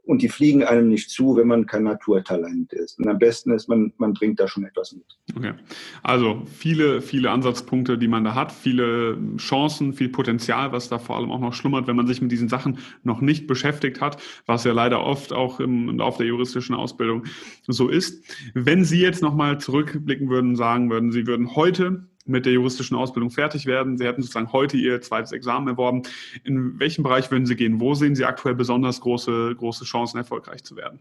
und 0.05 0.21
die 0.21 0.27
fliegen 0.27 0.63
einem 0.63 0.89
nicht 0.89 1.09
zu, 1.09 1.37
wenn 1.37 1.47
man 1.47 1.65
kein 1.65 1.83
Naturtalent 1.83 2.73
ist. 2.73 2.99
Und 2.99 3.07
am 3.07 3.19
besten 3.19 3.51
ist, 3.51 3.69
man, 3.69 3.93
man 3.97 4.13
bringt 4.13 4.39
da 4.39 4.47
schon 4.49 4.65
etwas 4.65 4.91
mit. 4.91 5.05
Okay. 5.35 5.53
Also 6.01 6.43
viele, 6.45 7.01
viele 7.01 7.31
Ansatzpunkte, 7.31 7.97
die 7.97 8.09
man 8.09 8.25
da 8.25 8.35
hat, 8.35 8.51
viele 8.51 9.17
Chancen, 9.37 9.93
viel 9.93 10.09
Potenzial, 10.09 10.73
was 10.73 10.89
da 10.89 10.99
vor 10.99 11.15
allem 11.15 11.31
auch 11.31 11.39
noch 11.39 11.53
schlummert, 11.53 11.87
wenn 11.87 11.95
man 11.95 12.07
sich 12.07 12.21
mit 12.21 12.31
diesen 12.31 12.49
Sachen 12.49 12.79
noch 13.03 13.21
nicht 13.21 13.47
beschäftigt 13.47 14.01
hat, 14.01 14.21
was 14.45 14.65
ja 14.65 14.73
leider 14.73 15.03
oft 15.05 15.31
auch 15.31 15.61
im 15.61 15.97
Laufe 15.97 16.17
der 16.17 16.27
juristischen 16.27 16.75
Ausbildung 16.75 17.23
so 17.67 17.87
ist. 17.87 18.25
Wenn 18.53 18.83
Sie 18.83 18.99
jetzt 18.99 19.21
nochmal 19.21 19.59
zurückblicken 19.59 20.29
würden, 20.29 20.57
sagen 20.57 20.89
würden, 20.89 21.13
Sie 21.13 21.27
würden 21.27 21.55
heute 21.55 22.07
mit 22.25 22.45
der 22.45 22.53
juristischen 22.53 22.95
Ausbildung 22.95 23.29
fertig 23.29 23.65
werden. 23.65 23.97
Sie 23.97 24.05
hätten 24.05 24.21
sozusagen 24.21 24.51
heute 24.51 24.77
Ihr 24.77 25.01
zweites 25.01 25.31
Examen 25.31 25.67
erworben. 25.67 26.03
In 26.43 26.79
welchem 26.79 27.03
Bereich 27.03 27.29
würden 27.31 27.45
Sie 27.45 27.55
gehen? 27.55 27.79
Wo 27.79 27.93
sehen 27.93 28.15
Sie 28.15 28.25
aktuell 28.25 28.55
besonders 28.55 29.01
große, 29.01 29.55
große 29.57 29.85
Chancen, 29.85 30.17
erfolgreich 30.17 30.63
zu 30.63 30.75
werden? 30.75 30.99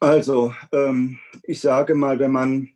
Also, 0.00 0.52
ähm, 0.72 1.18
ich 1.44 1.60
sage 1.60 1.94
mal, 1.94 2.18
wenn 2.18 2.32
man 2.32 2.68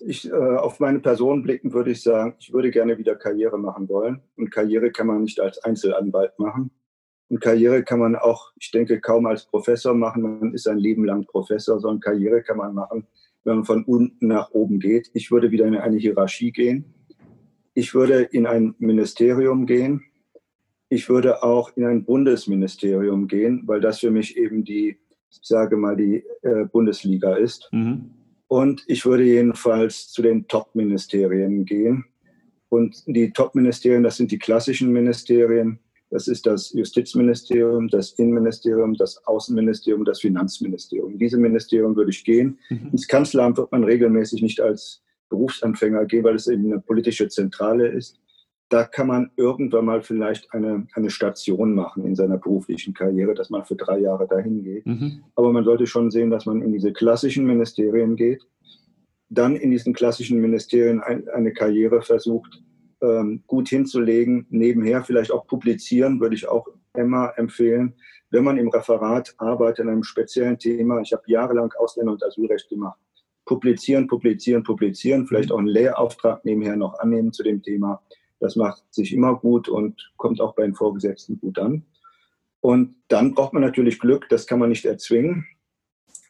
ich, 0.00 0.30
äh, 0.30 0.34
auf 0.34 0.80
meine 0.80 1.00
Person 1.00 1.42
blicken, 1.42 1.72
würde 1.72 1.90
ich 1.90 2.02
sagen, 2.02 2.34
ich 2.38 2.52
würde 2.52 2.70
gerne 2.70 2.98
wieder 2.98 3.16
Karriere 3.16 3.58
machen 3.58 3.88
wollen. 3.88 4.20
Und 4.36 4.50
Karriere 4.50 4.90
kann 4.90 5.06
man 5.06 5.22
nicht 5.22 5.40
als 5.40 5.58
Einzelanwalt 5.58 6.38
machen. 6.38 6.70
Und 7.28 7.40
Karriere 7.40 7.82
kann 7.82 7.98
man 7.98 8.14
auch, 8.14 8.52
ich 8.56 8.70
denke, 8.70 9.00
kaum 9.00 9.26
als 9.26 9.46
Professor 9.46 9.94
machen. 9.94 10.22
Man 10.22 10.54
ist 10.54 10.68
ein 10.68 10.78
Leben 10.78 11.04
lang 11.04 11.26
Professor, 11.26 11.80
sondern 11.80 12.00
Karriere 12.00 12.42
kann 12.42 12.58
man 12.58 12.74
machen, 12.74 13.06
wenn 13.44 13.56
man 13.56 13.64
von 13.64 13.84
unten 13.84 14.28
nach 14.28 14.50
oben 14.50 14.78
geht. 14.78 15.10
Ich 15.14 15.30
würde 15.30 15.50
wieder 15.50 15.66
in 15.66 15.76
eine 15.76 15.96
Hierarchie 15.96 16.52
gehen. 16.52 16.94
Ich 17.76 17.92
würde 17.92 18.22
in 18.22 18.46
ein 18.46 18.74
Ministerium 18.78 19.66
gehen. 19.66 20.02
Ich 20.88 21.10
würde 21.10 21.42
auch 21.42 21.76
in 21.76 21.84
ein 21.84 22.06
Bundesministerium 22.06 23.28
gehen, 23.28 23.64
weil 23.66 23.82
das 23.82 24.00
für 24.00 24.10
mich 24.10 24.38
eben 24.38 24.64
die, 24.64 24.96
ich 25.30 25.40
sage 25.42 25.76
mal, 25.76 25.94
die 25.94 26.24
äh, 26.40 26.64
Bundesliga 26.64 27.34
ist. 27.34 27.68
Mhm. 27.72 28.12
Und 28.48 28.82
ich 28.86 29.04
würde 29.04 29.24
jedenfalls 29.24 30.10
zu 30.10 30.22
den 30.22 30.48
Top-Ministerien 30.48 31.66
gehen. 31.66 32.06
Und 32.70 33.02
die 33.06 33.30
Top-Ministerien, 33.32 34.02
das 34.02 34.16
sind 34.16 34.32
die 34.32 34.38
klassischen 34.38 34.90
Ministerien. 34.90 35.78
Das 36.08 36.28
ist 36.28 36.46
das 36.46 36.72
Justizministerium, 36.72 37.88
das 37.88 38.12
Innenministerium, 38.12 38.94
das 38.94 39.20
Außenministerium, 39.26 40.06
das 40.06 40.22
Finanzministerium. 40.22 41.12
In 41.12 41.18
diese 41.18 41.36
Ministerien 41.36 41.94
würde 41.94 42.10
ich 42.10 42.24
gehen. 42.24 42.58
Mhm. 42.70 42.88
Ins 42.92 43.06
Kanzleramt 43.06 43.58
wird 43.58 43.70
man 43.70 43.84
regelmäßig 43.84 44.40
nicht 44.40 44.62
als 44.62 45.02
Berufsanfänger 45.28 46.06
gehen, 46.06 46.24
weil 46.24 46.36
es 46.36 46.46
eben 46.46 46.66
eine 46.66 46.80
politische 46.80 47.28
Zentrale 47.28 47.88
ist 47.88 48.18
da 48.68 48.84
kann 48.84 49.06
man 49.06 49.30
irgendwann 49.36 49.84
mal 49.84 50.02
vielleicht 50.02 50.52
eine, 50.52 50.86
eine 50.94 51.10
Station 51.10 51.74
machen 51.74 52.04
in 52.04 52.16
seiner 52.16 52.36
beruflichen 52.36 52.94
Karriere, 52.94 53.34
dass 53.34 53.50
man 53.50 53.64
für 53.64 53.76
drei 53.76 53.98
Jahre 53.98 54.26
dahin 54.26 54.64
geht. 54.64 54.86
Mhm. 54.86 55.22
Aber 55.36 55.52
man 55.52 55.64
sollte 55.64 55.86
schon 55.86 56.10
sehen, 56.10 56.30
dass 56.30 56.46
man 56.46 56.62
in 56.62 56.72
diese 56.72 56.92
klassischen 56.92 57.46
Ministerien 57.46 58.16
geht, 58.16 58.44
dann 59.28 59.56
in 59.56 59.70
diesen 59.70 59.92
klassischen 59.92 60.40
Ministerien 60.40 61.00
ein, 61.00 61.28
eine 61.28 61.52
Karriere 61.52 62.02
versucht, 62.02 62.60
ähm, 63.02 63.42
gut 63.46 63.68
hinzulegen, 63.68 64.46
nebenher 64.50 65.04
vielleicht 65.04 65.30
auch 65.30 65.46
publizieren, 65.46 66.20
würde 66.20 66.34
ich 66.34 66.48
auch 66.48 66.66
immer 66.94 67.34
empfehlen. 67.36 67.94
Wenn 68.30 68.42
man 68.42 68.56
im 68.56 68.68
Referat 68.68 69.34
arbeitet 69.38 69.84
in 69.84 69.90
einem 69.90 70.02
speziellen 70.02 70.58
Thema, 70.58 71.00
ich 71.00 71.12
habe 71.12 71.22
jahrelang 71.26 71.72
Ausländer- 71.78 72.12
und 72.12 72.24
Asylrecht 72.24 72.68
gemacht, 72.68 72.98
publizieren, 73.46 74.06
publizieren, 74.06 74.62
publizieren, 74.62 75.26
vielleicht 75.26 75.50
auch 75.50 75.58
einen 75.58 75.68
Lehrauftrag 75.68 76.44
nebenher 76.44 76.76
noch 76.76 76.98
annehmen 76.98 77.32
zu 77.32 77.42
dem 77.42 77.62
Thema 77.62 78.02
das 78.40 78.56
macht 78.56 78.82
sich 78.90 79.12
immer 79.12 79.36
gut 79.36 79.68
und 79.68 80.12
kommt 80.16 80.40
auch 80.40 80.54
bei 80.54 80.62
den 80.62 80.74
Vorgesetzten 80.74 81.40
gut 81.40 81.58
an. 81.58 81.84
Und 82.60 82.96
dann 83.08 83.34
braucht 83.34 83.52
man 83.52 83.62
natürlich 83.62 84.00
Glück, 84.00 84.28
das 84.28 84.46
kann 84.46 84.58
man 84.58 84.70
nicht 84.70 84.84
erzwingen, 84.84 85.46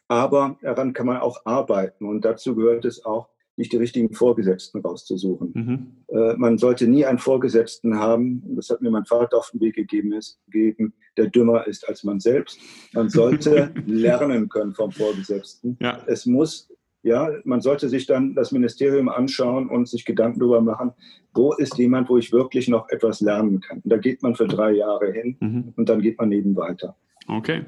aber 0.07 0.57
daran 0.61 0.93
kann 0.93 1.07
man 1.07 1.17
auch 1.17 1.45
arbeiten. 1.45 2.05
Und 2.05 2.23
dazu 2.23 2.55
gehört 2.55 2.85
es 2.85 3.03
auch, 3.05 3.29
sich 3.57 3.69
die 3.69 3.77
richtigen 3.77 4.13
Vorgesetzten 4.13 4.81
rauszusuchen. 4.81 5.51
Mhm. 5.55 6.15
Äh, 6.15 6.35
man 6.37 6.59
sollte 6.59 6.87
nie 6.87 7.05
einen 7.05 7.17
Vorgesetzten 7.17 7.97
haben, 7.97 8.43
das 8.55 8.69
hat 8.69 8.83
mir 8.83 8.91
mein 8.91 9.05
Vater 9.05 9.37
auf 9.37 9.49
den 9.49 9.61
Weg 9.61 9.75
gegeben, 9.75 10.13
ist, 10.13 10.39
gegeben 10.45 10.93
der 11.17 11.27
dümmer 11.27 11.65
ist 11.65 11.89
als 11.89 12.03
man 12.03 12.19
selbst. 12.19 12.59
Man 12.93 13.09
sollte 13.09 13.73
lernen 13.87 14.47
können 14.47 14.75
vom 14.75 14.91
Vorgesetzten. 14.91 15.75
Ja. 15.81 15.99
Es 16.05 16.27
muss 16.27 16.69
ja, 17.07 17.29
man 17.45 17.61
sollte 17.61 17.89
sich 17.89 18.05
dann 18.05 18.35
das 18.35 18.51
Ministerium 18.51 19.09
anschauen 19.09 19.69
und 19.69 19.87
sich 19.87 20.05
Gedanken 20.05 20.39
darüber 20.39 20.61
machen, 20.61 20.91
wo 21.33 21.53
ist 21.53 21.77
jemand, 21.77 22.09
wo 22.09 22.17
ich 22.17 22.31
wirklich 22.31 22.67
noch 22.67 22.89
etwas 22.89 23.21
lernen 23.21 23.61
kann. 23.61 23.79
Und 23.83 23.91
da 23.91 23.97
geht 23.97 24.21
man 24.21 24.35
für 24.35 24.47
drei 24.47 24.71
Jahre 24.71 25.11
hin 25.11 25.37
mhm. 25.39 25.73
und 25.75 25.89
dann 25.89 26.01
geht 26.01 26.17
man 26.19 26.29
neben 26.29 26.55
weiter. 26.55 26.95
Okay. 27.27 27.63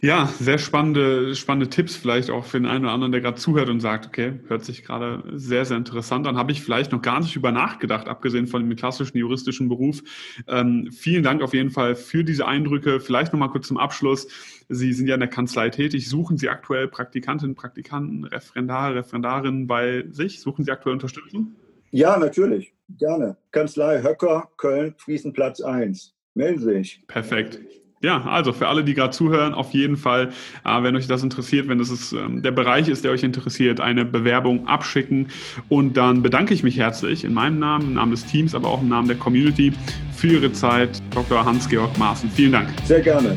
Ja, 0.00 0.26
sehr 0.38 0.58
spannende, 0.58 1.34
spannende 1.34 1.70
Tipps 1.70 1.96
vielleicht 1.96 2.30
auch 2.30 2.44
für 2.44 2.60
den 2.60 2.66
einen 2.66 2.84
oder 2.84 2.92
anderen, 2.92 3.10
der 3.10 3.20
gerade 3.20 3.36
zuhört 3.36 3.68
und 3.68 3.80
sagt, 3.80 4.06
okay, 4.06 4.34
hört 4.46 4.64
sich 4.64 4.84
gerade 4.84 5.24
sehr, 5.32 5.64
sehr 5.64 5.76
interessant 5.76 6.28
an. 6.28 6.36
Habe 6.36 6.52
ich 6.52 6.62
vielleicht 6.62 6.92
noch 6.92 7.02
gar 7.02 7.18
nicht 7.18 7.34
über 7.34 7.50
nachgedacht, 7.50 8.06
abgesehen 8.06 8.46
von 8.46 8.62
dem 8.62 8.76
klassischen 8.76 9.18
juristischen 9.18 9.68
Beruf. 9.68 10.02
Ähm, 10.46 10.90
vielen 10.92 11.24
Dank 11.24 11.42
auf 11.42 11.52
jeden 11.52 11.70
Fall 11.70 11.96
für 11.96 12.22
diese 12.22 12.46
Eindrücke. 12.46 13.00
Vielleicht 13.00 13.32
nochmal 13.32 13.50
kurz 13.50 13.66
zum 13.66 13.76
Abschluss. 13.76 14.28
Sie 14.68 14.92
sind 14.92 15.08
ja 15.08 15.14
in 15.14 15.20
der 15.20 15.28
Kanzlei 15.28 15.68
tätig. 15.70 16.08
Suchen 16.08 16.36
Sie 16.36 16.48
aktuell 16.48 16.86
Praktikantinnen, 16.86 17.56
Praktikanten, 17.56 18.22
Referendare, 18.22 18.96
Referendarinnen 18.96 19.66
bei 19.66 20.04
sich? 20.10 20.40
Suchen 20.40 20.64
Sie 20.64 20.70
aktuell 20.70 20.92
Unterstützung? 20.92 21.56
Ja, 21.90 22.16
natürlich. 22.18 22.72
Gerne. 22.98 23.36
Kanzlei 23.50 24.00
Höcker, 24.00 24.48
Köln, 24.58 24.94
Friesenplatz 24.96 25.60
1. 25.60 26.14
Melden 26.34 26.60
Sie 26.60 26.66
sich. 26.66 27.02
Perfekt. 27.08 27.58
Ja, 28.00 28.22
also 28.22 28.52
für 28.52 28.68
alle, 28.68 28.84
die 28.84 28.94
gerade 28.94 29.10
zuhören, 29.10 29.54
auf 29.54 29.72
jeden 29.72 29.96
Fall, 29.96 30.28
äh, 30.64 30.82
wenn 30.82 30.94
euch 30.94 31.08
das 31.08 31.24
interessiert, 31.24 31.66
wenn 31.66 31.80
es 31.80 31.90
ist, 31.90 32.12
ähm, 32.12 32.42
der 32.42 32.52
Bereich 32.52 32.86
ist, 32.88 33.02
der 33.02 33.10
euch 33.10 33.24
interessiert, 33.24 33.80
eine 33.80 34.04
Bewerbung 34.04 34.68
abschicken. 34.68 35.28
Und 35.68 35.96
dann 35.96 36.22
bedanke 36.22 36.54
ich 36.54 36.62
mich 36.62 36.78
herzlich 36.78 37.24
in 37.24 37.34
meinem 37.34 37.58
Namen, 37.58 37.88
im 37.88 37.94
Namen 37.94 38.12
des 38.12 38.24
Teams, 38.24 38.54
aber 38.54 38.68
auch 38.68 38.82
im 38.82 38.88
Namen 38.88 39.08
der 39.08 39.16
Community 39.16 39.72
für 40.14 40.28
Ihre 40.28 40.52
Zeit, 40.52 41.02
Dr. 41.12 41.44
Hans-Georg 41.44 41.98
Maaßen. 41.98 42.30
Vielen 42.30 42.52
Dank. 42.52 42.68
Sehr 42.84 43.00
gerne. 43.00 43.36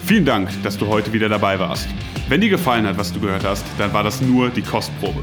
Vielen 0.00 0.26
Dank, 0.26 0.50
dass 0.62 0.76
du 0.76 0.86
heute 0.86 1.10
wieder 1.14 1.30
dabei 1.30 1.58
warst. 1.58 1.88
Wenn 2.28 2.42
dir 2.42 2.50
gefallen 2.50 2.86
hat, 2.86 2.98
was 2.98 3.14
du 3.14 3.20
gehört 3.20 3.44
hast, 3.44 3.64
dann 3.78 3.94
war 3.94 4.02
das 4.02 4.20
nur 4.20 4.50
die 4.50 4.60
Kostprobe. 4.60 5.22